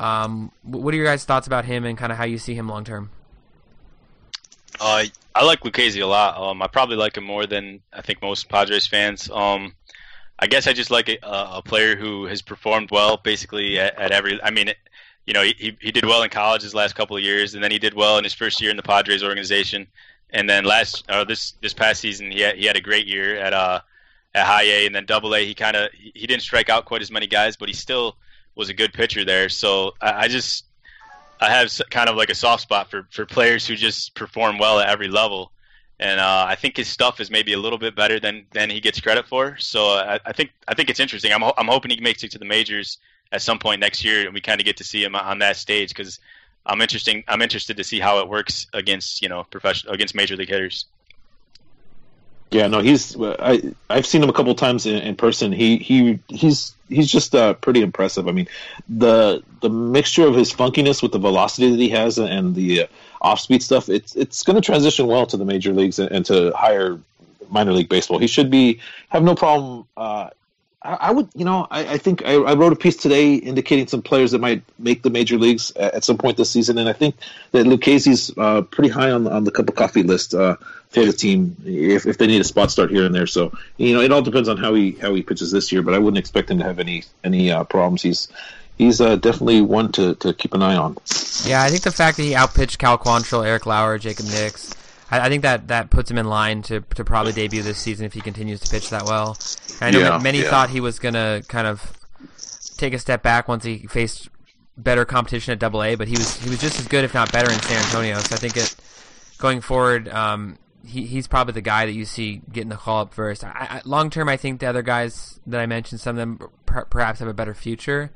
[0.00, 2.68] Um, what are your guys' thoughts about him and kind of how you see him
[2.68, 3.10] long term?
[4.80, 6.36] Uh, I like Lucchesi a lot.
[6.36, 9.30] Um, I probably like him more than I think most Padres fans.
[9.30, 9.74] Um,
[10.42, 14.10] I guess I just like a, a player who has performed well basically at, at
[14.10, 14.42] every.
[14.42, 14.72] I mean,
[15.24, 17.70] you know, he he did well in college his last couple of years, and then
[17.70, 19.86] he did well in his first year in the Padres organization.
[20.30, 23.36] And then last, uh, this this past season, he had, he had a great year
[23.36, 23.82] at uh
[24.34, 25.46] at High A, and then Double A.
[25.46, 28.16] He kind of he didn't strike out quite as many guys, but he still
[28.56, 29.48] was a good pitcher there.
[29.48, 30.64] So I, I just
[31.40, 34.80] I have kind of like a soft spot for for players who just perform well
[34.80, 35.51] at every level.
[36.02, 38.80] And uh, I think his stuff is maybe a little bit better than, than he
[38.80, 39.56] gets credit for.
[39.58, 41.32] So I, I think I think it's interesting.
[41.32, 42.98] I'm ho- I'm hoping he makes it to the majors
[43.30, 45.56] at some point next year, and we kind of get to see him on that
[45.56, 46.18] stage because
[46.66, 47.22] I'm interesting.
[47.28, 50.86] I'm interested to see how it works against you know professional against major league hitters.
[52.50, 55.52] Yeah, no, he's I I've seen him a couple times in, in person.
[55.52, 58.26] He he he's he's just uh, pretty impressive.
[58.26, 58.48] I mean,
[58.88, 62.86] the the mixture of his funkiness with the velocity that he has and the uh,
[63.22, 66.26] off speed stuff, it's it's going to transition well to the major leagues and, and
[66.26, 66.98] to higher
[67.48, 68.18] minor league baseball.
[68.18, 69.86] He should be have no problem.
[69.96, 70.30] Uh,
[70.82, 73.86] I, I would, you know, I, I think I, I wrote a piece today indicating
[73.86, 76.88] some players that might make the major leagues at, at some point this season, and
[76.88, 77.14] I think
[77.52, 80.56] that Lucchesi's uh, pretty high on on the cup of coffee list uh,
[80.90, 83.28] for the team if, if they need a spot start here and there.
[83.28, 85.94] So you know, it all depends on how he how he pitches this year, but
[85.94, 88.02] I wouldn't expect him to have any any uh, problems.
[88.02, 88.28] He's
[88.82, 90.96] he's uh, definitely one to, to keep an eye on.
[91.44, 94.74] Yeah, I think the fact that he outpitched Cal Quantrill, Eric Lauer, Jacob Nix,
[95.10, 98.06] I, I think that, that puts him in line to to probably debut this season
[98.06, 99.36] if he continues to pitch that well.
[99.80, 100.50] And I know Yeah, many yeah.
[100.50, 101.92] thought he was gonna kind of
[102.76, 104.28] take a step back once he faced
[104.76, 107.30] better competition at Double A, but he was he was just as good, if not
[107.32, 108.16] better, in San Antonio.
[108.18, 108.74] So I think it
[109.38, 113.12] going forward, um, he, he's probably the guy that you see getting the call up
[113.14, 113.44] first.
[113.44, 116.48] I, I, long term, I think the other guys that I mentioned, some of them
[116.64, 118.12] per, perhaps have a better future.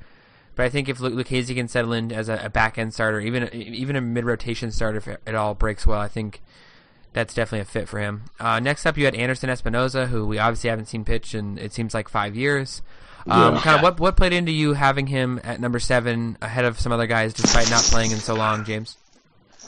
[0.57, 3.21] But I think if Lu- Lucchesi can settle in as a, a back end starter,
[3.21, 6.42] even even a mid rotation starter, if it, all breaks well, I think
[7.13, 8.25] that's definitely a fit for him.
[8.40, 11.73] Uh, next up, you had Anderson Espinoza, who we obviously haven't seen pitch in it
[11.73, 12.83] seems like five years.
[13.29, 13.61] Um, Yeah.
[13.61, 16.90] Kind of what what played into you having him at number seven ahead of some
[16.90, 18.96] other guys, despite not playing in so long, James?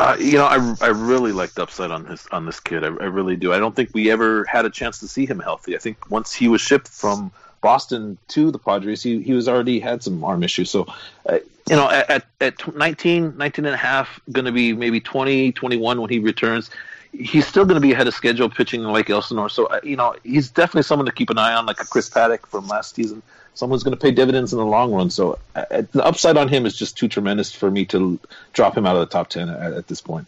[0.00, 2.84] Uh, you know, I, I really like the upside on this on this kid.
[2.84, 3.52] I, I really do.
[3.52, 5.74] I don't think we ever had a chance to see him healthy.
[5.74, 9.80] I think once he was shipped from Boston to the Padres, he, he was already
[9.80, 10.70] had some arm issues.
[10.70, 10.86] So,
[11.26, 11.38] uh,
[11.68, 15.52] you know, at, at, at 19, 19 and a half, going to be maybe 20,
[15.52, 16.70] 21 when he returns.
[17.12, 19.48] he's still going to be ahead of schedule pitching like Elsinore.
[19.48, 22.08] So uh, you know, he's definitely someone to keep an eye on, like a Chris
[22.08, 23.22] Paddack from last season.
[23.54, 25.10] Someone's going to pay dividends in the long run.
[25.10, 28.20] So uh, the upside on him is just too tremendous for me to
[28.52, 30.26] drop him out of the top ten at, at this point.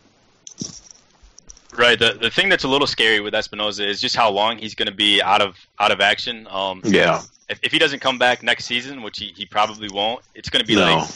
[1.81, 1.99] Right.
[1.99, 4.89] The the thing that's a little scary with Espinoza is just how long he's going
[4.89, 6.47] to be out of out of action.
[6.51, 7.23] Um, yeah.
[7.49, 10.61] If, if he doesn't come back next season, which he, he probably won't, it's going
[10.61, 10.99] to be No.
[10.99, 11.09] like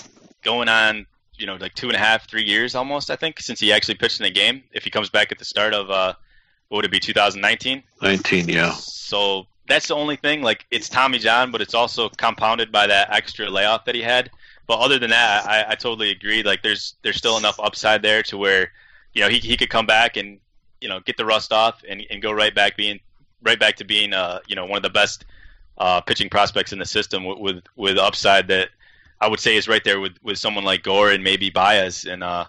[0.42, 1.06] going on,
[1.36, 3.10] you know, like two and a half, three years almost.
[3.10, 4.62] I think since he actually pitched in a game.
[4.72, 6.14] If he comes back at the start of uh,
[6.68, 7.82] what would it be, 2019?
[8.02, 8.48] Nineteen.
[8.48, 8.72] Yeah.
[8.72, 10.42] So that's the only thing.
[10.42, 14.30] Like it's Tommy John, but it's also compounded by that extra layoff that he had.
[14.66, 16.42] But other than that, I, I totally agree.
[16.42, 18.72] Like there's there's still enough upside there to where,
[19.12, 20.40] you know, he he could come back and
[20.84, 23.00] you know get the rust off and, and go right back being
[23.42, 25.24] right back to being uh you know one of the best
[25.76, 28.68] uh, pitching prospects in the system with, with with upside that
[29.20, 32.04] I would say is right there with with someone like Gore and maybe Baez.
[32.04, 32.44] And uh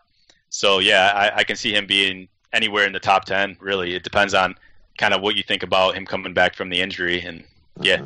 [0.50, 3.96] so yeah I, I can see him being anywhere in the top ten really.
[3.96, 4.56] It depends on
[4.98, 7.46] kind of what you think about him coming back from the injury and
[7.82, 8.06] yeah.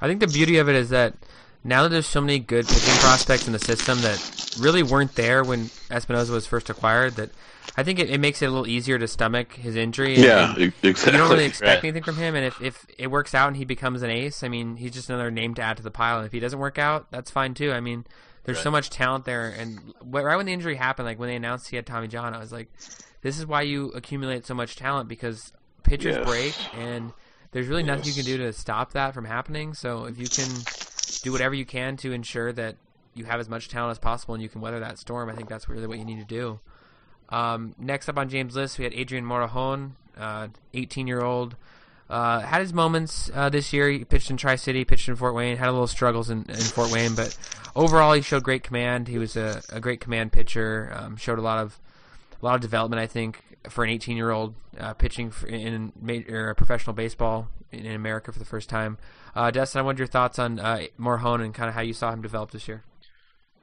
[0.00, 1.14] I think the beauty of it is that
[1.64, 5.42] now that there's so many good pitching prospects in the system that really weren't there
[5.42, 7.30] when Espinoza was first acquired, that
[7.76, 10.14] I think it, it makes it a little easier to stomach his injury.
[10.14, 10.54] and- Yeah.
[10.82, 11.12] Exactly.
[11.12, 11.84] You don't really expect Right.
[11.84, 14.48] anything from him, and if, if it works out and he becomes an ace, I
[14.48, 16.18] mean, he's just another name to add to the pile.
[16.18, 17.72] And if he doesn't work out, that's fine too.
[17.72, 18.06] I mean,
[18.44, 19.48] there's so much talent there.
[19.58, 22.38] And right when the injury happened, like when they announced he had Tommy John, I
[22.38, 22.68] was like,
[23.22, 25.52] this is why you accumulate so much talent because
[25.82, 26.26] pitchers Yes.
[26.26, 27.12] break, and
[27.52, 29.74] there's really nothing you can do to stop that from happening.
[29.74, 30.48] So if you can
[31.22, 32.76] do whatever you can to ensure that
[33.14, 35.48] you have as much talent as possible and you can weather that storm, I think
[35.48, 36.60] that's really what you need to do.
[37.34, 41.56] Um, next up on James' list, we had Adrian Morejon, uh, 18 year old.
[42.08, 43.90] Uh, had his moments uh, this year.
[43.90, 46.54] He pitched in Tri City, pitched in Fort Wayne, had a little struggles in, in
[46.54, 47.36] Fort Wayne, but
[47.74, 49.08] overall he showed great command.
[49.08, 50.92] He was a, a great command pitcher.
[50.94, 51.80] Um, showed a lot of
[52.40, 56.32] a lot of development, I think, for an 18 year old uh, pitching in ma-
[56.32, 58.96] or professional baseball in, in America for the first time.
[59.34, 62.12] Uh, Dustin, I wonder your thoughts on uh, Morejon and kind of how you saw
[62.12, 62.84] him develop this year.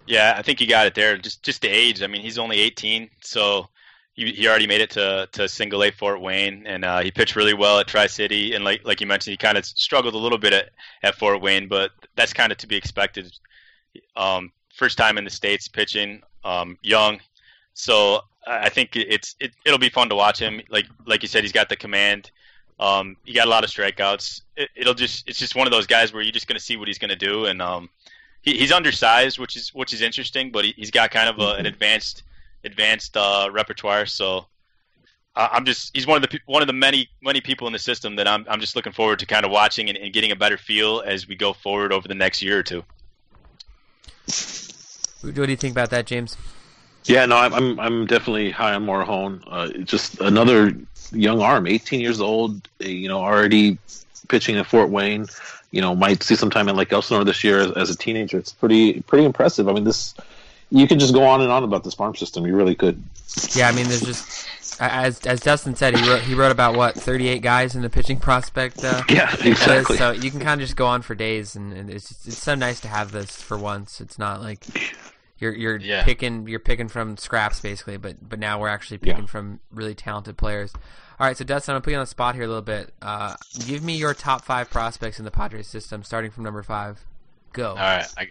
[0.05, 1.17] Yeah I think you got it there.
[1.17, 2.01] Just just the age.
[2.01, 3.67] I mean he's only 18 so
[4.13, 7.35] he, he already made it to to single A Fort Wayne and uh, he pitched
[7.35, 10.17] really well at Tri City and like like you mentioned he kind of struggled a
[10.17, 10.69] little bit at,
[11.03, 13.31] at Fort Wayne but that's kind of to be expected.
[14.15, 17.19] Um, first time in the states pitching um, young.
[17.73, 20.61] So I think it's it, it'll be fun to watch him.
[20.69, 22.31] Like like you said he's got the command.
[22.79, 24.41] Um, he got a lot of strikeouts.
[24.57, 26.77] It, it'll just it's just one of those guys where you're just going to see
[26.77, 27.89] what he's going to do and um,
[28.41, 31.53] he, he's undersized, which is which is interesting, but he, he's got kind of a,
[31.55, 32.23] an advanced
[32.63, 34.05] advanced uh, repertoire.
[34.05, 34.47] So
[35.35, 37.79] I, I'm just he's one of the one of the many many people in the
[37.79, 40.35] system that I'm I'm just looking forward to kind of watching and, and getting a
[40.35, 42.83] better feel as we go forward over the next year or two.
[45.21, 46.35] What do you think about that, James?
[47.05, 49.43] Yeah, no, I'm I'm, I'm definitely high on Morejon.
[49.47, 50.73] Uh, just another
[51.11, 52.67] young arm, 18 years old.
[52.83, 53.77] uh, You know, already
[54.27, 55.25] pitching at Fort Wayne.
[55.71, 58.37] You know, might see some time in Lake Elsinore this year as, as a teenager.
[58.37, 59.67] It's pretty pretty impressive.
[59.69, 60.13] I mean, this
[60.69, 62.45] you could just go on and on about this farm system.
[62.45, 63.01] You really could.
[63.55, 64.47] Yeah, I mean, there's just
[64.81, 68.19] as as Dustin said, he wrote he wrote about what 38 guys in the pitching
[68.19, 68.83] prospect.
[68.83, 69.97] Uh, Yeah, list, exactly.
[69.97, 72.37] So you can kind of just go on for days, and, and it's just, it's
[72.37, 74.01] so nice to have this for once.
[74.01, 74.65] It's not like
[75.39, 76.03] you're you're Yeah.
[76.03, 79.13] picking you're picking from scraps basically, but but now we're actually Yeah.
[79.13, 80.73] picking from really talented players.
[81.21, 82.91] All right, so Dustin, I'm gonna put you on the spot here a little bit.
[82.99, 83.35] Uh,
[83.67, 86.99] give me your top five prospects in the Padres system, starting from number five.
[87.53, 87.69] Go.
[87.69, 88.27] All right, I,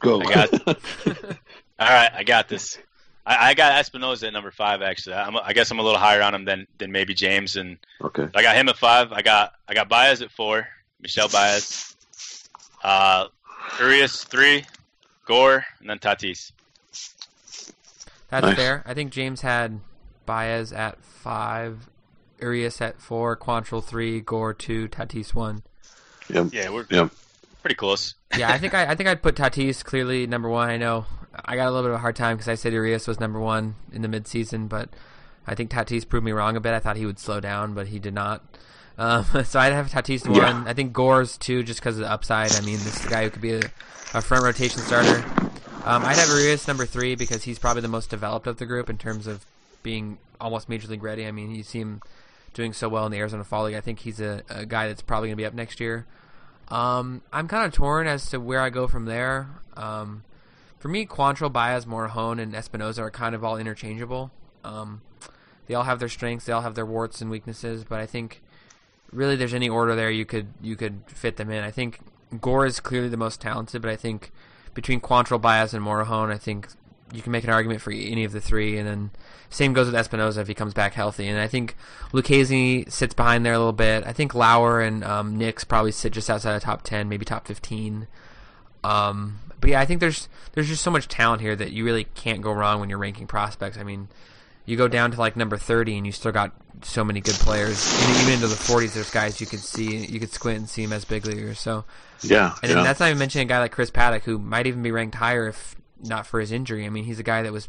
[0.00, 0.20] Go.
[0.20, 2.76] I got- all right, I got this.
[3.24, 4.82] I, I got Espinoza at number five.
[4.82, 7.78] Actually, I'm, I guess I'm a little higher on him than than maybe James, and
[8.02, 8.28] okay.
[8.34, 9.10] I got him at five.
[9.10, 10.68] I got I got Baez at four.
[11.00, 11.96] Michel Baez.
[12.82, 13.28] Uh,
[13.80, 14.66] Urias three.
[15.24, 16.52] Gore and then Tatis.
[18.28, 18.56] That's Nice.
[18.56, 18.82] fair.
[18.84, 19.80] I think James had
[20.26, 21.88] Baez at five,
[22.40, 25.62] Urias at four, Quantrill three, Gore two, Tatis one.
[26.28, 26.48] Yep.
[26.52, 27.10] Yeah, we're Yep.
[27.62, 28.14] pretty close.
[28.36, 30.68] Yeah, I think I, I think I'd put Tatis clearly number one.
[30.70, 31.06] I know
[31.44, 33.40] I got a little bit of a hard time because I said Urias was number
[33.40, 34.88] one in the midseason, but
[35.46, 36.72] I think Tatis proved me wrong a bit.
[36.72, 38.42] I thought he would slow down, but he did not.
[38.96, 40.36] Um, so I'd have Tatis one.
[40.40, 40.64] Yeah.
[40.66, 42.52] I think Gore's two just because of the upside.
[42.52, 43.60] I mean, this is a guy who could be a,
[44.14, 45.24] a front rotation starter.
[45.84, 48.88] Um, I'd have Urias number three because he's probably the most developed of the group
[48.88, 49.44] in terms of
[49.82, 51.26] being almost major league ready.
[51.26, 52.00] I mean, you see him
[52.54, 53.74] doing so well in the Arizona Fall League.
[53.74, 56.06] I think he's a, a guy that's probably going to be up next year.
[56.68, 59.48] Um, I'm kind of torn as to where I go from there.
[59.76, 60.24] Um,
[60.78, 64.30] for me, Quantrill, Baez, Morejon, and Espinoza are kind of all interchangeable.
[64.64, 65.02] Um,
[65.66, 68.42] they all have their strengths, they all have their warts and weaknesses, but I think
[69.12, 71.62] really there's any order there you could you could fit them in.
[71.64, 72.00] I think
[72.40, 74.30] Gore is clearly the most talented, but I think
[74.74, 76.68] between Quantrill, Baez, and Morejon, I think
[77.12, 79.10] you can make an argument for any of the three, and then
[79.54, 81.28] same goes with Espinoza if he comes back healthy.
[81.28, 81.76] And I think
[82.12, 84.04] Lucchesi sits behind there a little bit.
[84.04, 87.46] I think Lauer and um, Nix probably sit just outside of top ten, maybe top
[87.46, 88.08] fifteen.
[88.82, 92.04] Um, but yeah, I think there's there's just so much talent here that you really
[92.14, 93.78] can't go wrong when you're ranking prospects.
[93.78, 94.08] I mean,
[94.66, 96.52] you go down to like number 30 and you still got
[96.82, 97.86] so many good players.
[98.02, 100.82] And even into the 40s, there's guys you could see, you could squint and see
[100.82, 101.60] them as big leaguers.
[101.60, 101.84] So
[102.22, 102.82] yeah, and yeah.
[102.82, 105.48] that's not even mentioning a guy like Chris Paddack who might even be ranked higher
[105.48, 106.84] if not for his injury.
[106.84, 107.68] I mean, he's a guy that was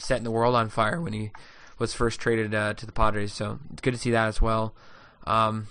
[0.00, 1.30] setting the world on fire when he
[1.78, 3.32] was first traded uh, to the Padres.
[3.32, 4.74] So it's good to see that as well.
[5.26, 5.68] Um,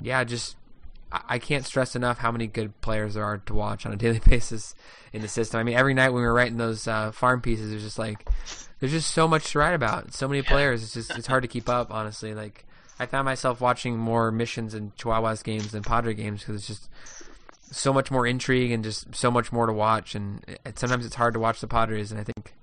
[0.00, 0.56] yeah, just
[1.12, 4.20] I can't stress enough how many good players there are to watch on a daily
[4.20, 4.74] basis
[5.12, 5.60] in the system.
[5.60, 7.98] I mean, every night when we were writing those uh, farm pieces, it was just
[7.98, 8.28] like
[8.80, 10.12] there's just so much to write about.
[10.12, 10.82] So many players.
[10.82, 11.92] It's just it's hard to keep up.
[11.92, 12.66] Honestly, like
[12.98, 16.88] I found myself watching more missions and Chihuahuas games than Padre games because it's just
[17.70, 20.14] so much more intrigue and just so much more to watch.
[20.14, 22.54] And it, sometimes it's hard to watch the Padres, and I think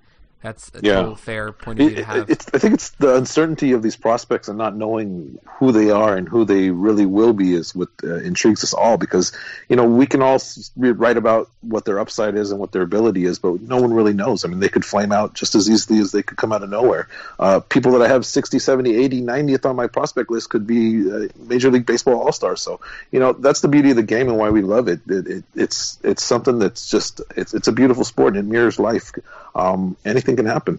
[0.42, 0.94] that's a Yeah.
[0.96, 2.30] total fair point of view to have.
[2.30, 6.28] I think it's the uncertainty of these prospects and not knowing who they are and
[6.28, 8.96] who they really will be is what uh, intrigues us all.
[8.96, 9.32] Because
[9.68, 10.40] you know we can all
[10.76, 14.12] write about what their upside is and what their ability is, but no one really
[14.12, 14.44] knows.
[14.44, 16.70] I mean, they could flame out just as easily as they could come out of
[16.70, 17.08] nowhere.
[17.38, 21.10] Uh, people that I have 60, 70, 80, 90th on my prospect list could be
[21.10, 22.60] uh, Major League Baseball All Stars.
[22.62, 22.80] So
[23.10, 25.00] you know that's the beauty of the game and why we love it.
[25.06, 28.78] it, it it's it's something that's just it's it's a beautiful sport and it mirrors
[28.78, 29.12] life.
[29.54, 30.78] Um, anything can happen.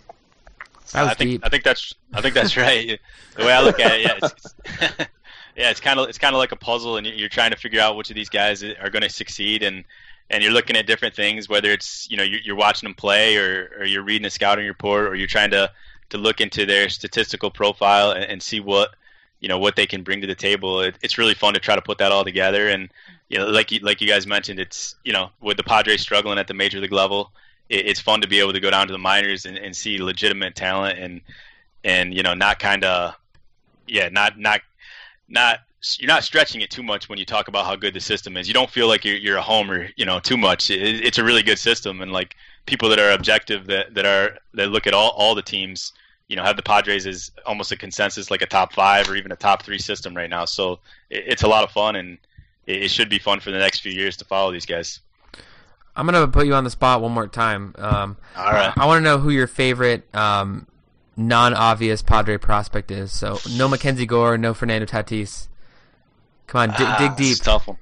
[0.95, 1.45] I think deep.
[1.45, 2.99] I think that's I think that's right.
[3.36, 4.88] The way I look at it, yeah, it's, it's
[5.56, 7.82] yeah, it's kind of it's kind of like a puzzle, and you're trying to figure
[7.82, 9.84] out which of these guys are going to succeed, and
[10.30, 13.38] and you're looking at different things, whether it's you know you're, you're watching them play,
[13.38, 15.72] or or you're reading a scouting report, or you're trying to
[16.10, 18.95] to look into their statistical profile and, and see what
[19.39, 20.82] you know what they can bring to the table.
[20.82, 22.89] It, it's really fun to try to put that all together, and
[23.30, 26.38] you know, like you, like you guys mentioned, it's you know with the Padres struggling
[26.38, 27.32] at the major league level,
[27.74, 29.98] it, it's fun to be able to go down to the minors and, and see
[29.98, 31.22] legitimate talent and
[31.84, 33.16] and you know not kind of
[33.88, 34.62] yeah not not
[35.28, 35.60] not
[36.00, 38.48] you're not stretching it too much when you talk about how good the system is.
[38.48, 40.70] You don't feel like you're you're a homer, you know, too much.
[40.70, 44.38] It, it's a really good system, and like people that are objective that that are
[44.54, 45.92] that look at all all the teams,
[46.30, 49.32] you know, have the Padres as almost a consensus like a top five or even
[49.34, 50.46] a top three system right now.
[50.46, 52.18] So it, it's a lot of fun, and
[52.66, 55.02] it, it should be fun for the next few years to follow these guys.
[55.96, 57.76] I'm gonna put you on the spot one more time.
[57.78, 58.74] Um, All right.
[58.76, 60.66] I, want to know who your favorite um,
[61.16, 63.12] non-obvious Padre prospect is.
[63.12, 65.48] So no Mackenzie Gore, no Fernando Tatis.
[66.48, 67.32] Come on, dig, Ah, dig deep.
[67.34, 67.78] is a tough one.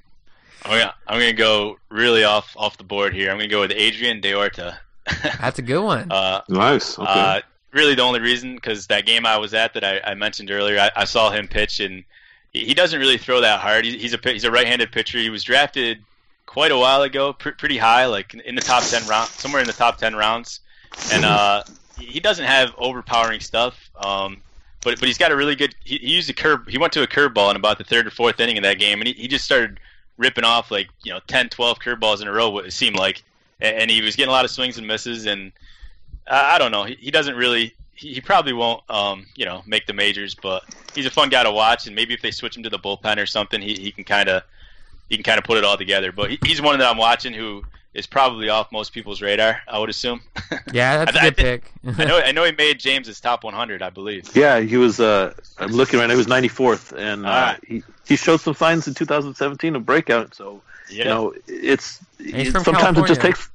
[0.64, 3.32] I'm gonna, I'm gonna go really off off the board here.
[3.32, 4.78] I'm gonna go with Adrian De Horta.
[5.40, 6.12] That's a good one.
[6.12, 7.00] uh, Nice.
[7.00, 7.10] Okay.
[7.10, 7.42] uh,
[7.72, 10.80] really, the only reason because that game I was at that I, I mentioned earlier,
[10.80, 12.04] I, I saw him pitch and
[12.52, 13.86] he, he doesn't really throw that hard.
[13.86, 15.18] He, he's a he's a right-handed pitcher.
[15.18, 16.04] He was drafted
[16.52, 19.68] quite a while ago, pr- pretty high, like in the top ten round, somewhere in
[19.68, 20.60] the top ten rounds,
[21.14, 21.64] and uh,
[21.98, 23.90] he doesn't have overpowering stuff.
[23.96, 24.42] Um,
[24.82, 25.74] but but he's got a really good.
[25.86, 26.68] He, he used a curve.
[26.68, 29.00] He went to a curveball in about the third or fourth inning of that game,
[29.00, 29.80] and he, he just started
[30.18, 32.58] ripping off like you know 10, 12 curveballs in a row.
[32.58, 33.24] It seemed like,
[33.62, 35.28] and, and he was getting a lot of swings and misses.
[35.28, 35.54] And
[36.28, 36.84] I, I don't know.
[36.84, 37.74] He, he doesn't really.
[37.94, 40.36] He, he probably won't, um, you know, make the majors.
[40.36, 41.88] But he's a fun guy to watch.
[41.88, 44.28] And maybe if they switch him to the bullpen or something, he, he can kind
[44.28, 44.44] of
[45.12, 46.12] he can kind of put it all together.
[46.14, 49.62] But he, he's one that I'm watching who is probably off most people's radar.
[49.68, 50.22] I would assume.
[50.72, 52.00] yeah, that's a I- I good think- pick.
[52.00, 52.18] I know.
[52.20, 54.34] I know he made James's top 100, I believe.
[54.36, 55.00] Yeah, he was.
[55.02, 56.14] Uh, I'm looking right now.
[56.14, 57.60] He was 94th, and uh, Alright.
[57.68, 60.34] he he showed some signs in 2017 of breakout.
[60.34, 60.98] So Yeah.
[60.98, 63.50] you know, it's he's it- from sometimes it just takes.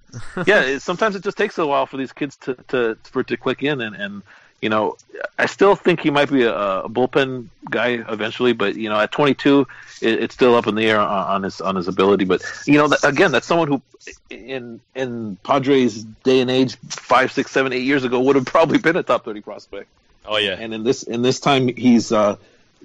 [0.47, 3.27] yeah, it, sometimes it just takes a while for these kids to, to for it
[3.29, 4.23] to click in, and and
[4.63, 4.97] you know,
[5.39, 9.13] I still think he might be a, a bullpen guy eventually, but you know, at
[9.13, 9.67] 22,
[10.01, 12.25] it, it's still up in the air on, on his on his ability.
[12.25, 13.83] But you know, again, that's someone who,
[14.31, 18.79] in in Padres day and age, five, six, seven, eight years ago, would have probably
[18.79, 19.89] been a top 30 prospect
[20.29, 20.57] Oh yeah.
[20.59, 22.37] and in this in this time he's uh,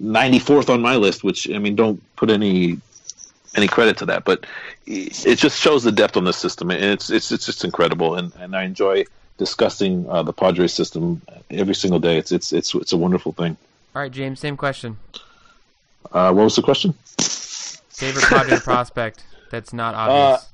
[0.01, 2.77] 94th on my list, which I mean don't put any
[3.55, 4.45] any credit to that, but
[4.85, 8.33] it just shows the depth on the system, and it's it's it's just incredible, and
[8.39, 9.05] and I enjoy
[9.45, 12.15] discussing uh, the Padres system every single day.
[12.21, 13.57] It's it's it's it's a wonderful thing.
[13.95, 14.97] All right, James, same question.
[16.11, 16.93] Uh, what was the question?
[17.89, 20.47] Favorite Padre prospect that's not obvious.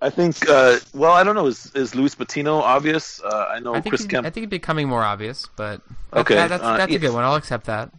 [0.00, 0.48] I think.
[0.48, 1.46] Uh, well, I don't know.
[1.46, 3.20] Is is Luis Patino obvious?
[3.22, 4.26] Uh, I know I Chris Kemp.
[4.26, 5.80] I think it's becoming more obvious, but
[6.12, 6.96] that- Okay, that- that's uh, that's yeah.
[6.96, 7.24] a good one.
[7.24, 7.90] I'll accept that.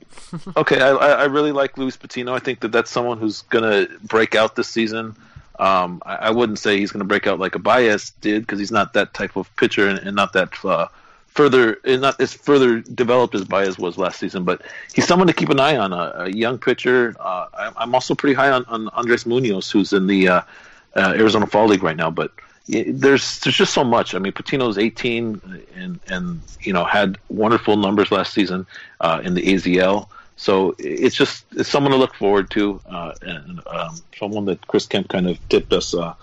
[0.57, 2.33] Okay, I, I I really like Luis Patino.
[2.33, 5.15] I think that that's someone who's going to break out this season.
[5.59, 8.59] Um, I, I wouldn't say he's going to break out like a Baez did because
[8.59, 10.87] he's not that type of pitcher and, and not that uh,
[11.27, 14.43] further, and not as further developed as Baez was last season.
[14.43, 14.61] But
[14.93, 15.93] he's someone to keep an eye on.
[15.93, 17.15] A, a young pitcher.
[17.19, 20.41] Uh, I, I'm also pretty high on, on Andres Munoz, who's in the uh,
[20.95, 22.09] uh, Arizona Fall League right now.
[22.09, 22.31] But
[22.67, 24.15] there's there's just so much.
[24.15, 28.65] I mean, Patino's 18 and and you know had wonderful numbers last season
[29.01, 30.07] uh, in the AZL.
[30.37, 34.85] So it's just it's someone to look forward to, uh, and um, someone that Chris
[34.85, 36.13] Kemp kind of tipped us uh,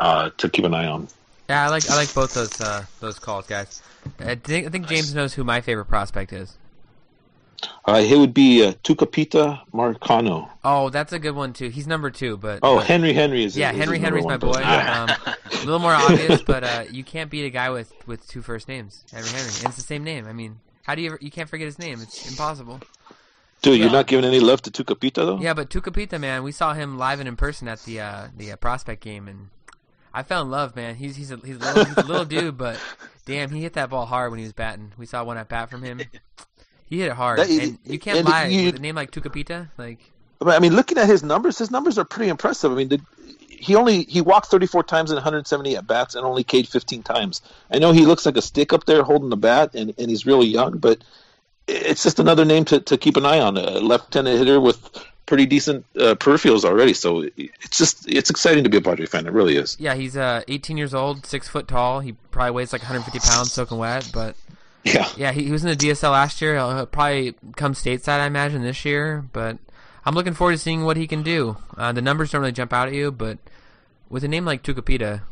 [0.00, 1.08] uh, to keep an eye on.
[1.48, 3.82] Yeah, I like I like both those uh, those calls, guys.
[4.18, 6.56] I think, I think James knows who my favorite prospect is.
[7.86, 10.48] Uh, it would be uh, Tucupita Marcano.
[10.64, 11.68] Oh, that's a good one too.
[11.68, 14.48] He's number two, but Oh, but- Henry Henry is yeah, is Henry Henry's my boy.
[14.48, 15.16] one, but- Yeah.
[15.24, 18.42] Um, a little more obvious, but uh, you can't beat a guy with, with two
[18.42, 19.46] first names, Henry Henry.
[19.58, 20.26] And it's the same name.
[20.26, 22.00] I mean, how do you ever, you can't forget his name?
[22.02, 22.80] It's impossible.
[23.62, 25.40] Dude, you're not giving any love to Tucupita though.
[25.40, 28.52] Yeah, but Tucupita, man, we saw him live and in person at the uh, the
[28.52, 29.48] uh, prospect game, and
[30.14, 30.94] I fell in love, man.
[30.94, 32.78] He's he's a he's a little, he's a little dude, but
[33.24, 34.92] damn, he hit that ball hard when he was batting.
[34.96, 36.00] We saw one at bat from him.
[36.88, 39.10] He hit it hard, That- and you can't and lie you- with a name like
[39.10, 39.70] Tucupita.
[39.76, 39.98] Like,
[40.40, 42.70] I mean, looking at his numbers, his numbers are pretty impressive.
[42.70, 43.00] I mean, the,
[43.48, 47.42] he only he walked 34 times in 170 at bats and only K'd 15 times.
[47.72, 50.26] I know he looks like a stick up there holding the bat, and, and he's
[50.26, 51.02] really young, but
[51.68, 53.56] it's just another name to, to keep an eye on.
[53.56, 54.78] A left-handed hitter with
[55.26, 56.92] pretty decent uh, peripherals already.
[56.94, 59.26] So it's just it's exciting to be a Padre fan.
[59.26, 59.76] It really is.
[59.80, 62.00] yeah, he's uh 18 years old, six foot tall.
[62.00, 64.36] He probably weighs like 150 pounds, soaking wet, but
[64.84, 65.08] Yeah.
[65.16, 66.54] Yeah, he, he was in the DSL last year.
[66.54, 69.24] He'll, probably come stateside, I imagine, this year.
[69.32, 69.58] But
[70.04, 71.56] I'm looking forward to seeing what he can do.
[71.76, 73.38] Uh, the numbers don't really jump out at you, but
[74.08, 75.22] with a name like Tucupita,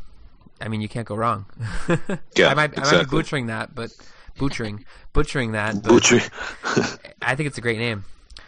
[0.59, 1.45] I mean, you can't go wrong.
[2.35, 3.95] Yeah, I might, I might be butchering that, but
[4.37, 5.81] butchering, butchering that.
[5.81, 6.21] But Butchery.
[7.21, 8.05] I think it's a great name.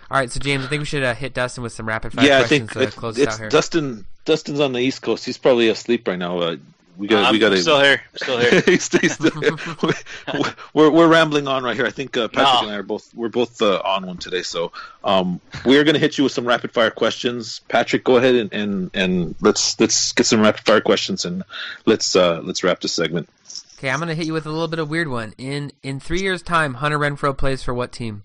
[0.09, 2.25] All right, so James, I think we should uh, hit Dustin with some rapid fire
[2.25, 3.49] yeah, I questions think to it's, close us it's out here.
[3.49, 4.05] Dustin.
[4.27, 5.25] Dustin's on the East Coast.
[5.25, 6.37] He's probably asleep right now.
[6.39, 6.57] Uh,
[6.97, 8.01] we got I'm, we got I'm still here.
[8.11, 8.61] I'm still here.
[8.65, 9.55] he's, he's still here.
[10.33, 11.85] we're, we're we're rambling on right here.
[11.85, 12.67] I think uh, Patrick No.
[12.67, 14.41] and I are both we're both uh, on one today.
[14.41, 14.73] So
[15.03, 17.61] um, we are going to hit you with some rapid fire questions.
[17.69, 21.43] Patrick, go ahead and, and, and let's let's get some rapid fire questions and
[21.85, 23.29] let's uh, let's wrap this segment.
[23.77, 25.33] Okay, I'm gonna hit you with a little bit of weird one.
[25.37, 28.23] In in three years' time, Hunter Renfroe plays for what team?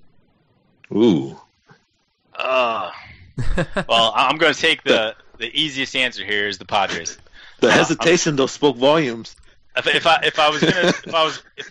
[0.93, 1.39] Ooh,
[2.35, 2.91] Uh,
[3.89, 7.19] well, I'm going to take the the easiest answer here is the Padres.
[7.61, 9.37] the Uh, hesitation though spoke volumes.
[9.77, 11.71] If, if I if I was gonna if I was if,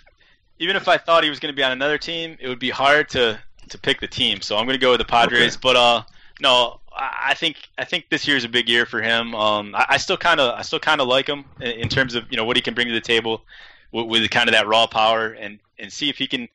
[0.60, 2.70] even if I thought he was going to be on another team, it would be
[2.70, 4.42] hard to to pick the team.
[4.42, 5.54] So I'm going to go with the Padres.
[5.56, 5.60] Okay.
[5.62, 6.04] But uh,
[6.40, 9.34] no, I I think I think this year is a big year for him.
[9.36, 12.14] Um, I, I still kind of I still kind of like him in, in terms
[12.16, 13.44] of you know what he can bring to the table
[13.92, 16.48] with, with kind of that raw power and and see if he can,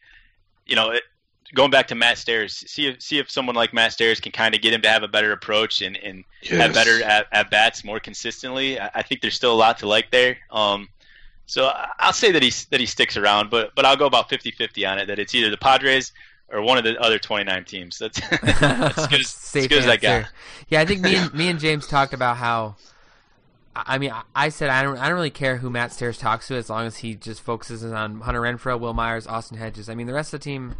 [0.67, 0.91] you know.
[0.91, 1.03] It,
[1.55, 4.53] Going back to Matt Stairs, see if see if someone like Matt Stairs can kind
[4.57, 7.85] of get him to have a better approach and, and have better at, at bats
[7.85, 8.81] more consistently.
[8.81, 10.39] I, I think there's still a lot to like there.
[10.51, 10.89] Um,
[11.47, 14.29] so I- I'll say that he that he sticks around, but but I'll go about
[14.29, 15.07] 50-50 on it.
[15.07, 16.11] That it's either the Padres
[16.49, 17.99] or one of the other 29 teams.
[18.01, 20.27] That's, that's as good as, as, Safe good as I got.
[20.69, 22.75] Yeah, I think me and me and James talked about how.
[23.87, 24.97] I mean, I- I said I don't.
[24.99, 27.85] I don't really care who Matt Stairs talks to as long as he just focuses
[27.85, 29.89] on Hunter Renfroe, Wil Myers, Austin Hedges.
[29.89, 30.77] I mean, the rest of the team,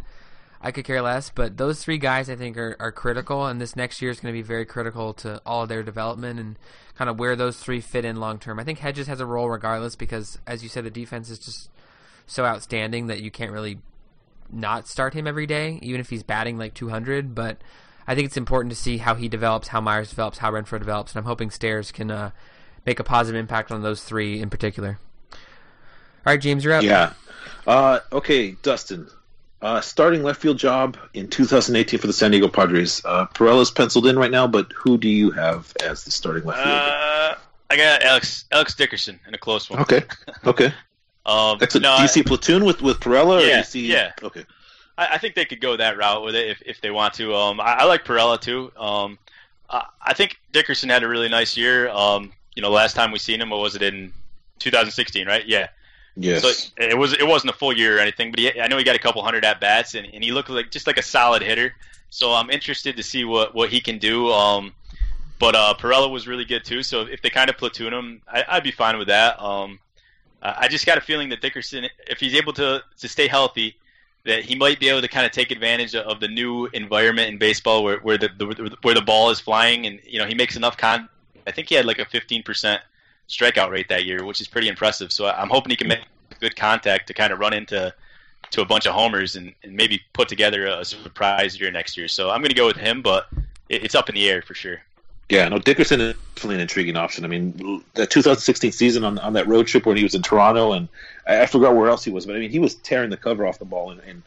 [0.61, 1.29] I could care less.
[1.29, 4.33] But those three guys, I think, are, are critical, and this next year is going
[4.33, 6.57] to be very critical to all of their development and
[6.95, 8.59] kind of where those three fit in long term.
[8.59, 11.69] I think Hedges has a role regardless because, as you said, the defense is just
[12.25, 13.79] so outstanding that you can't really
[14.51, 17.35] not start him every day, even if he's batting like 200.
[17.35, 17.57] But
[18.07, 21.11] I think it's important to see how he develops, how Myers develops, how Renfroe develops,
[21.13, 22.31] and I'm hoping Stairs can uh,
[22.85, 24.99] make a positive impact on those three in particular.
[25.33, 25.37] All
[26.33, 26.83] right, James, you're up.
[26.83, 27.13] Yeah.
[27.65, 29.07] Uh, okay, Dustin.
[29.59, 33.01] Uh, starting left field job in 2018 for the San Diego Padres.
[33.03, 36.59] Uh, Pirela's penciled in right now, but who do you have as the starting left
[36.59, 36.75] fielder?
[36.75, 37.35] Uh,
[37.69, 39.79] I got Alex Alex Dickerson in a close one.
[39.81, 40.03] okay,
[40.45, 40.73] okay.
[41.27, 43.41] Um, That's a no, DC platoon with with Pirela.
[43.41, 44.13] Or Yeah, you see, yeah.
[44.23, 44.45] Okay.
[44.97, 47.35] I, I think they could go that route with it if, if they want to.
[47.35, 48.71] Um, I, I like Perella too.
[48.77, 49.19] Um,
[49.69, 51.89] I, I think Dickerson had a really nice year.
[51.89, 54.11] Um, you know, last time we seen him, what was it in
[54.57, 55.27] 2016?
[55.27, 55.47] Right?
[55.47, 55.67] Yeah.
[56.15, 56.41] Yes.
[56.41, 58.83] So it was it wasn't a full year or anything, but he, I know he
[58.83, 61.43] got a couple hundred at bats, and, and he looked like just like a solid
[61.43, 61.75] hitter.
[62.09, 64.31] So I'm interested to see what, what he can do.
[64.31, 64.73] Um,
[65.37, 66.81] but uh, Pirela was really good too.
[66.81, 69.39] So if they kind of platoon him, I, I'd be fine with that.
[69.39, 69.77] Um,
[70.41, 73.75] I I just got a feeling that Dickerson, if he's able to to stay healthy,
[74.25, 77.37] that he might be able to kind of take advantage of the new environment in
[77.37, 80.55] baseball where where the, the where the ball is flying, and you know he makes
[80.55, 81.07] enough con.
[81.47, 82.81] I think he had like a 15 percent
[83.29, 85.11] strikeout rate that year, which is pretty impressive.
[85.11, 85.99] So I'm hoping he can make
[86.39, 87.93] good contact to kind of run into
[88.51, 92.07] to a bunch of homers and, and maybe put together a surprise year next year.
[92.07, 93.27] So I'm going to go with him, but
[93.69, 94.81] it, it's up in the air for sure.
[95.29, 97.25] Yeah, no, Dickerson is definitely an intriguing option.
[97.25, 100.71] I mean, the 2016 season on on that road trip when he was in Toronto,
[100.71, 100.87] and
[101.27, 103.45] I, I forgot where else he was, but I mean, he was tearing the cover
[103.45, 104.23] off the ball, and, and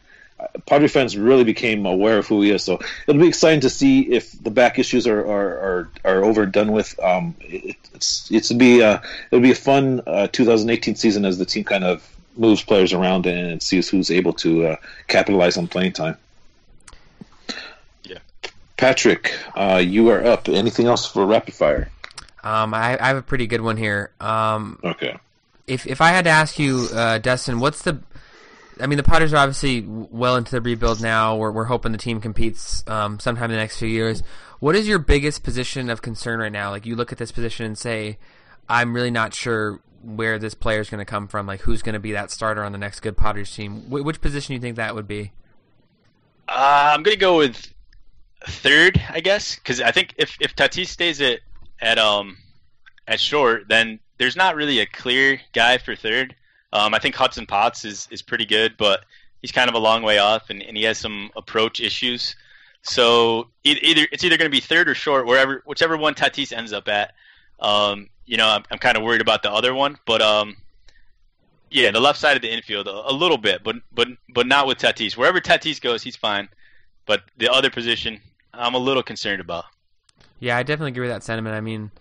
[0.65, 2.63] Padre fans really became aware of who he is.
[2.63, 6.71] So it'll be exciting to see if the back issues are are, are, are overdone
[6.71, 6.99] with.
[6.99, 8.99] Um, it, it's it's be uh,
[9.31, 13.25] it'll be a fun uh, 2018 season as the team kind of moves players around
[13.25, 14.75] and sees who's able to uh,
[15.07, 16.17] capitalize on playing time.
[18.03, 18.19] Yeah,
[18.77, 20.47] Patrick, uh, you are up.
[20.47, 21.89] Anything else for rapid fire?
[22.43, 24.11] Um, I, I have a pretty good one here.
[24.19, 25.15] Um, Okay.
[25.67, 27.99] if if I had to ask you, uh, Dustin, what's the?
[28.81, 31.35] I mean, the Padres are obviously well into the rebuild now.
[31.35, 34.23] We're we're hoping the team competes um, sometime in the next few years.
[34.59, 36.69] What is your biggest position of concern right now?
[36.71, 38.17] Like you look at this position and say,
[38.67, 41.45] I'm really not sure where this player is going to come from.
[41.47, 43.81] Like who's going to be that starter on the next good Padres team?
[43.83, 45.31] Wh- which position do you think that would be?
[46.47, 47.73] Uh, I'm gonna go with
[48.45, 51.39] third, I guess, because I think if if Tatis stays at
[51.79, 52.37] at um
[53.07, 56.35] at short, then there's not really a clear guy for third.
[56.73, 59.05] Um, I think Hudson Potts is is pretty good, but
[59.41, 62.35] he's kind of a long way off, and, and he has some approach issues.
[62.83, 66.55] So e- either it's either going to be third or short, wherever whichever one Tatis
[66.55, 67.13] ends up at.
[67.59, 70.55] Um, you know, I'm, I'm kind of worried about the other one, but um,
[71.69, 74.67] yeah, the left side of the infield a, a little bit, but but but not
[74.67, 75.17] with Tatis.
[75.17, 76.49] Wherever Tatis goes, he's fine.
[77.05, 78.21] But the other position,
[78.53, 79.65] I'm a little concerned about.
[80.39, 81.55] Yeah, I definitely agree with that sentiment.
[81.55, 81.91] I mean,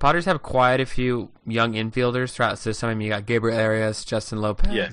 [0.00, 2.88] Padres have quite a few young infielders throughout the system.
[2.88, 4.88] I mean, you got Gabriel Arias, Justin Lopez, Yeah.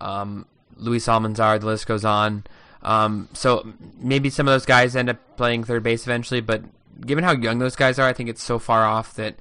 [0.00, 1.58] um, Luis Almanzar.
[1.58, 2.44] The list goes on.
[2.82, 3.66] Um, so
[3.98, 6.40] maybe some of those guys end up playing third base eventually.
[6.40, 6.62] But
[7.04, 9.36] given how young those guys are, I think it's so far off that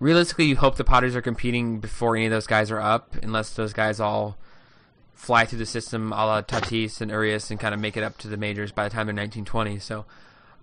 [0.00, 3.50] realistically, you hope the Padres are competing before any of those guys are up, unless
[3.54, 4.36] those guys all
[5.12, 8.16] fly through the system, a la Tatis and Urias, and kind of make it up
[8.18, 9.78] to the majors by the time they're 19, 20.
[9.78, 10.06] So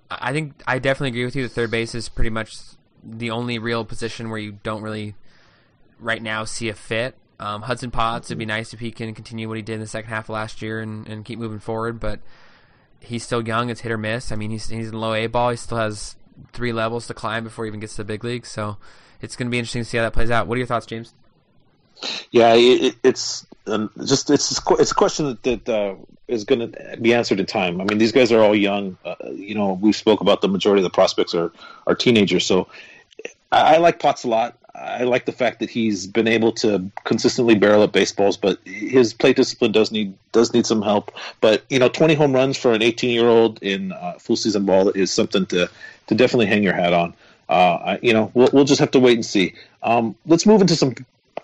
[0.10, 1.44] I I think I definitely agree with you.
[1.44, 2.56] The third base is pretty much
[3.08, 5.16] the only real position where you don't really
[5.99, 7.16] right now see a fit.
[7.39, 9.88] Um, Hudson Potts, it'd be nice if he can continue what he did in the
[9.88, 12.20] second half of last year and, and keep moving forward, but
[12.99, 13.70] he's still young.
[13.70, 14.32] It's hit or miss.
[14.32, 15.51] I mean, he's he's in low A ball.
[15.51, 16.16] He still has
[16.51, 18.49] three levels to climb before he even gets to the big leagues.
[18.49, 18.78] So
[19.22, 20.47] it's going to be interesting to see how that plays out.
[20.47, 21.14] What are your thoughts, James?
[22.32, 25.95] Yeah, it, it, it's um, just it's it's a question that, that uh,
[26.28, 27.82] is going to be answered in time.
[27.82, 28.97] I mean, these guys are all young.
[29.03, 31.51] Uh, you know, we spoke about the majority of the prospects are
[31.86, 32.45] are teenagers.
[32.45, 32.68] So
[33.52, 34.58] I, I like Potts a lot.
[34.76, 39.12] I like the fact that he's been able to consistently barrel up baseballs, but his
[39.12, 41.12] plate discipline does need does need some help.
[41.41, 44.66] But you know, 20 home runs for an 18 year old in uh, full season
[44.66, 45.70] ball is something to
[46.08, 47.16] to definitely hang your hat on.
[47.50, 49.56] Uh, you know, we'll, we'll just have to wait and see.
[49.82, 50.93] Um, let's move into some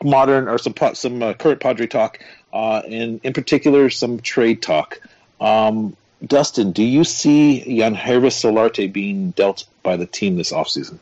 [0.03, 2.19] modern or some some uh, current Padre talk,
[2.51, 4.99] uh, and in particular some trade talk.
[5.41, 5.95] Um,
[6.25, 10.99] Dustin, do you see Jan Solarte being dealt by the team this offseason?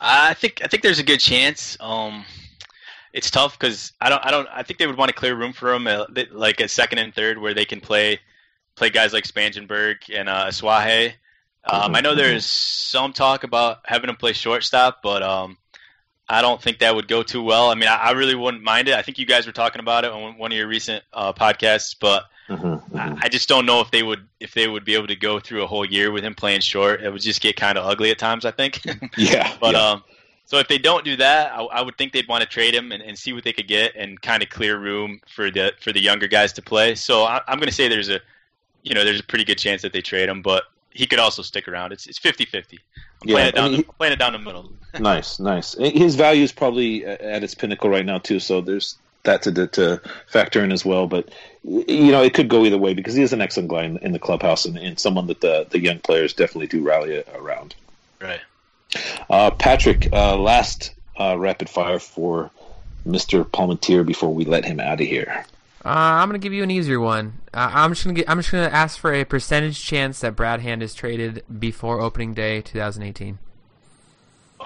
[0.00, 1.76] I think I think there's a good chance.
[1.80, 2.24] Um,
[3.12, 5.52] it's tough because I don't I don't I think they would want to clear room
[5.52, 8.20] for him uh, like at second and third where they can play
[8.74, 11.14] play guys like Spangenberg and uh, Asuaje.
[11.64, 15.56] Um, I know there's some talk about having him play shortstop, but um,
[16.28, 17.70] I don't think that would go too well.
[17.70, 18.94] I mean, I, I really wouldn't mind it.
[18.94, 21.96] I think you guys were talking about it on one of your recent uh, podcasts,
[21.98, 25.08] but Mm-hmm, I I just don't know if they would if they would be able
[25.08, 27.02] to go through a whole year with him playing short.
[27.02, 28.80] It would just get kind of ugly at times, I think.
[29.16, 29.80] Yeah, but yeah.
[29.80, 30.04] um,
[30.44, 32.92] so if they don't do that, I, I would think they'd want to trade him
[32.92, 35.92] and, and see what they could get and kind of clear room for the for
[35.92, 36.94] the younger guys to play.
[36.94, 38.20] So I, I'm going to say there's a
[38.82, 41.42] you know there's a pretty good chance that they trade him, but he could also
[41.42, 41.92] stick around.
[41.92, 42.78] It's it's 50-50.
[43.22, 44.72] I'm Yeah, playing it down mean, the, playing it down the middle.
[44.98, 45.74] nice, nice.
[45.74, 48.40] His value is probably at its pinnacle right now too.
[48.40, 51.06] So there's that to to factor in as well.
[51.06, 51.28] But
[51.62, 54.12] you know, it could go either way because he is an excellent guy in, in
[54.12, 57.74] the clubhouse and, and someone that the the young players definitely do rally around.
[58.20, 58.40] Right.
[59.28, 62.50] Uh, Patrick, uh, last uh, rapid fire for
[63.04, 65.44] Mister Palmateer before we let him out of here.
[65.84, 67.34] Uh, I'm gonna give you an easier one.
[67.54, 70.60] Uh, I'm just gonna get, I'm just gonna ask for a percentage chance that Brad
[70.60, 73.38] Hand is traded before opening day 2018.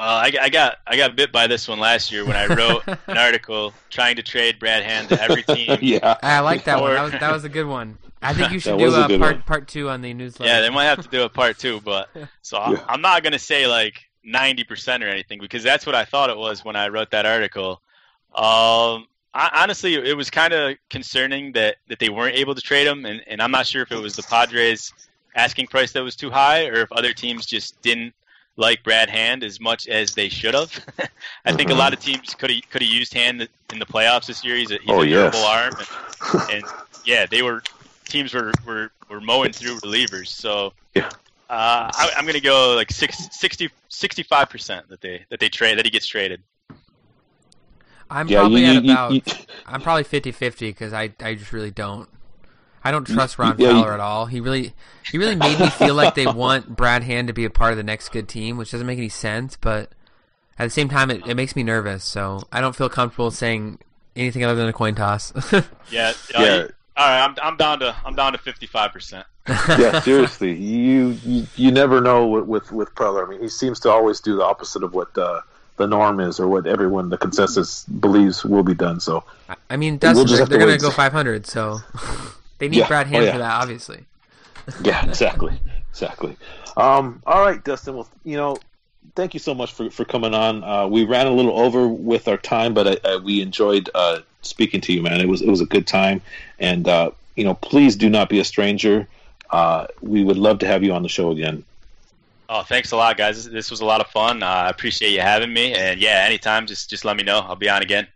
[0.01, 2.85] Well, I, I got I got bit by this one last year when I wrote
[2.87, 5.77] an article trying to trade Brad Hand to every team.
[5.83, 6.95] yeah, I like that one.
[6.95, 7.99] That was that was a good one.
[8.23, 9.43] I think you should do was a uh, part one.
[9.43, 10.51] part two on the newsletter.
[10.51, 12.09] Yeah, they might have to do a part two, but
[12.41, 12.85] so I- Yeah.
[12.89, 16.65] I'm not gonna say like 90% or anything because that's what I thought it was
[16.65, 17.83] when I wrote that article.
[18.35, 22.87] Um, I, honestly, it was kind of concerning that that they weren't able to trade
[22.87, 24.95] him, and, and I'm not sure if it was the Padres
[25.37, 28.15] asking price that was too high or if other teams just didn't
[28.57, 30.73] like Brad Hand as much as they should have.
[31.45, 31.79] I think a Mhm.
[31.79, 34.57] lot of teams could have could have used Hand in the playoffs this year.
[34.57, 35.33] He's a, he's Oh, a yes.
[35.33, 36.65] durable arm, and, and
[37.05, 37.63] yeah, they were
[38.05, 40.29] teams were, were, were mowing through relievers.
[40.29, 41.09] So Yeah.
[41.49, 45.49] uh, I, I'm going to go like six, 60, 65 percent that they that they
[45.49, 46.43] trade that he gets traded.
[48.11, 48.41] I'm yeah.
[48.41, 49.23] probably you, at you- you- about you-
[49.67, 52.09] I'm probably 50-50 because I I just really don't.
[52.83, 54.27] I don't trust Ron Yeah, you- Fowler at all.
[54.27, 54.73] He really,
[55.11, 57.77] he really made me feel like they want Brad Hand to be a part of
[57.77, 59.57] the next good team, which doesn't make any sense.
[59.61, 59.91] But
[60.59, 62.05] at the same time, it, it makes me nervous.
[62.05, 63.79] So I don't feel comfortable saying
[64.17, 65.33] anything other than a coin toss.
[65.91, 66.13] Yeah.
[66.33, 66.67] Yeah.
[66.97, 69.27] All right, I'm I'm down to I'm down to 55 percent.
[69.49, 73.27] yeah, seriously, you, you you never know with with, with Preller.
[73.27, 75.41] I mean, he seems to always do the opposite of what uh,
[75.79, 79.01] the norm is, or what everyone the consensus believes will be done.
[79.01, 79.25] So
[79.71, 81.79] I mean, Dustin, just they're, have to they're going wait to and go 500, so
[82.61, 82.87] they need Yeah.
[82.89, 83.33] Brad Oh, Hand yeah.
[83.33, 84.05] for that, obviously.
[84.85, 85.59] yeah, exactly,
[85.91, 86.37] exactly.
[86.77, 87.97] Um, all right, Dustin.
[87.97, 88.57] Well, you know,
[89.17, 90.63] thank you so much for, for coming on.
[90.63, 94.21] Uh, we ran a little over with our time, but I, I, we enjoyed uh,
[94.43, 95.21] speaking to you, man.
[95.21, 96.21] It was it was a good time,
[96.61, 99.09] and uh, you know, please do not be a stranger.
[99.51, 101.65] Uh, we would love to have you on the show again.
[102.49, 103.45] Oh, thanks a lot, guys.
[103.45, 104.43] This, this was a lot of fun.
[104.43, 107.41] Uh, I appreciate you having me, and yeah, anytime, just just let me know.
[107.41, 108.07] I'll be on again.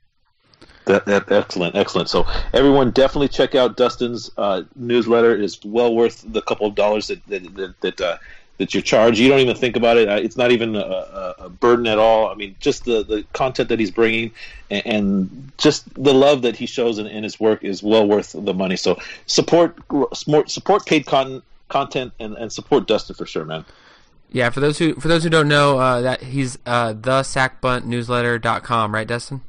[0.87, 2.11] That, that excellent, excellent.
[2.11, 5.35] So everyone, definitely check out Dustin's uh, newsletter.
[5.35, 8.19] It's well worth the couple of dollars that that that, that, uh,
[8.59, 9.19] that you charge.
[9.19, 10.09] You don't even think about it.
[10.09, 12.29] Uh, It's not even a, a, burden at all.
[12.29, 14.31] I mean, just the, the content that he's bringing
[14.71, 18.35] and, and just the love that he shows in, in his work is well worth
[18.39, 18.77] the money.
[18.77, 19.77] So support
[20.13, 23.65] support, paid content content and, and support Dustin for sure, man.
[24.31, 28.95] Yeah, for those who for those who don't know, uh, that he's uh, the sackbuntnewsletter.com,
[28.95, 29.41] right, Dustin?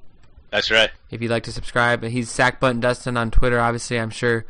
[0.55, 0.89] That's right.
[1.11, 3.59] If you'd like to subscribe, he's Sac Bunt Dustin on Twitter.
[3.59, 4.45] Obviously, I'm sure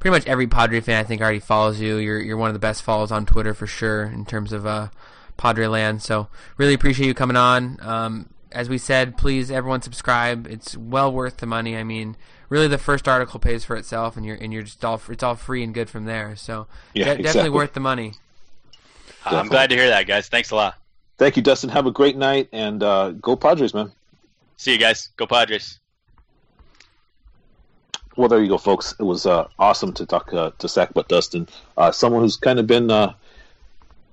[0.00, 1.98] pretty much every Padre fan I think already follows you.
[1.98, 4.88] You're you're one of the best follows on Twitter for sure in terms of uh,
[5.36, 6.02] Padre land.
[6.02, 6.26] So
[6.56, 7.78] really appreciate you coming on.
[7.80, 10.48] Um, as we said, please everyone subscribe.
[10.48, 11.76] It's well worth the money.
[11.76, 12.16] I mean,
[12.48, 15.36] really the first article pays for itself, and you're and you're just all it's all
[15.36, 16.34] free and good from there.
[16.34, 18.14] So Yeah, de- definitely worth the money.
[19.24, 20.26] I'm glad to hear that, guys.
[20.26, 20.74] Thanks a lot.
[21.18, 21.70] Thank you, Dustin.
[21.70, 23.92] Have a great night and uh, go Padres, man.
[24.56, 25.08] See you guys.
[25.16, 25.78] Go Padres.
[28.16, 28.94] Well, there you go, folks.
[28.98, 31.46] It was uh, awesome to talk uh, to Sac Bunt Dustin,
[31.76, 33.12] uh, someone who's kind of been uh,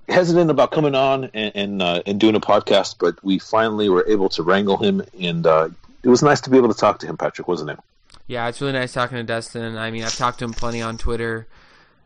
[0.08, 4.04] hesitant about coming on and and, uh, and doing a podcast, but we finally were
[4.06, 5.68] able to wrangle him, and uh,
[6.02, 7.78] it was nice to be able to talk to him, Patrick, wasn't it?
[8.26, 9.76] Yeah, it's really nice talking to Dustin.
[9.78, 11.46] I mean, I've talked to him plenty on Twitter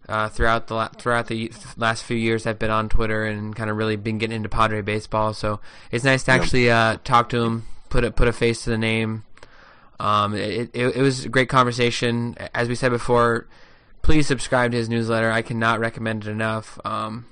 [0.09, 2.47] uh, throughout the la- throughout the last few years.
[2.47, 5.35] I've been on Twitter and kind of really been getting into Padre baseball.
[5.35, 5.59] So
[5.91, 6.37] it's nice to Yeah.
[6.37, 9.25] actually uh, talk to him, put a, put a face to the name.
[10.01, 12.37] Um, it, it, it was a great conversation.
[12.55, 13.47] As we said before,
[14.03, 15.31] please subscribe to his newsletter.
[15.31, 16.79] I cannot recommend it enough.
[16.85, 17.27] Um,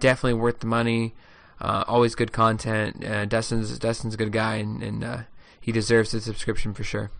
[0.00, 1.14] definitely worth the money.
[1.60, 3.04] Uh, always good content.
[3.04, 5.18] Uh, Dustin's Dustin's a good guy, and, and uh,
[5.60, 7.10] he deserves the subscription for sure.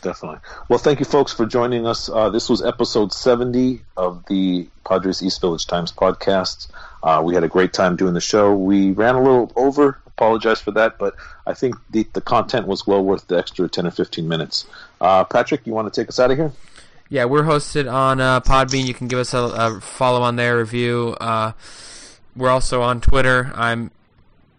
[0.00, 0.38] Definitely.
[0.68, 2.08] Well, thank you, folks, for joining us.
[2.08, 6.68] Uh, this was episode 70 of the Padres East Village Times podcast.
[7.02, 8.54] Uh, we had a great time doing the show.
[8.54, 10.00] We ran a little over.
[10.18, 11.14] Apologize for that, but
[11.46, 14.66] I think the, the content was well worth the extra 10 or 15 minutes.
[15.00, 16.52] Uh, Patrick, you want to take us out of here?
[17.08, 18.84] Yeah, we're hosted on uh, Podbean.
[18.84, 21.16] You can give us a, a follow on there, review.
[21.20, 21.52] Uh,
[22.34, 23.52] we're also on Twitter.
[23.54, 23.92] I'm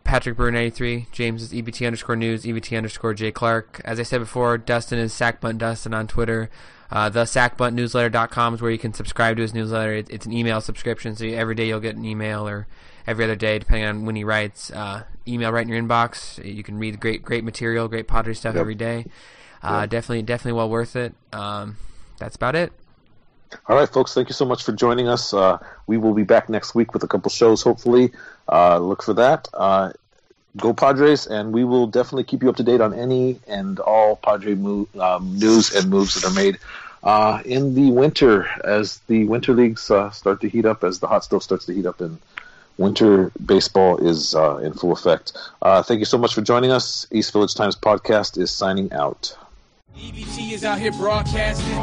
[0.05, 1.07] Patrick Bruin 83.
[1.11, 3.81] James is EBT underscore news, EBT underscore J Clark.
[3.83, 6.49] As I said before, Dustin is Sac Bunt Dustin on Twitter.
[6.91, 9.93] Uh, the sackbuntnewsletter.com is where you can subscribe to his newsletter.
[9.93, 12.65] It, it's an email subscription, so every day you'll get an email or
[13.05, 14.71] every other day, depending on when he writes.
[14.71, 16.43] Uh, email right in your inbox.
[16.43, 18.61] You can read great, great material, great pottery stuff Yep.
[18.61, 19.05] every day.
[19.63, 19.89] Uh, Yep.
[19.89, 21.13] Definitely, definitely well worth it.
[21.33, 21.77] Um,
[22.17, 22.71] that's about it.
[23.67, 25.33] All right, folks, thank you so much for joining us.
[25.33, 25.57] Uh,
[25.87, 28.11] we will be back next week with a couple shows, hopefully.
[28.51, 29.47] Uh, look for that.
[29.53, 29.91] Uh,
[30.57, 34.15] go Padres, and we will definitely keep you up to date on any and all
[34.17, 36.59] Padre um, news and moves that are made
[37.03, 41.07] uh, in the winter as the winter leagues uh, start to heat up, as the
[41.07, 42.19] hot stove starts to heat up, and
[42.79, 45.33] winter baseball is uh, in full effect.
[45.61, 47.05] Uh, thank you so much for joining us.
[47.11, 49.35] East Village Times podcast is signing out.
[49.95, 51.75] EBT is out here broadcasting.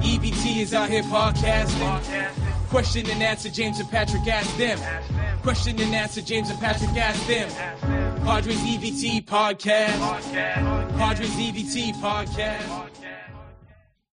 [0.00, 2.66] EBT is out here podcasting.
[2.68, 4.78] Question and answer, James and Patrick ask them.
[5.42, 7.48] Question and answer, James and Patrick ask them.
[8.24, 9.98] Padres EBT podcast.
[10.96, 12.85] Padres EBT podcast.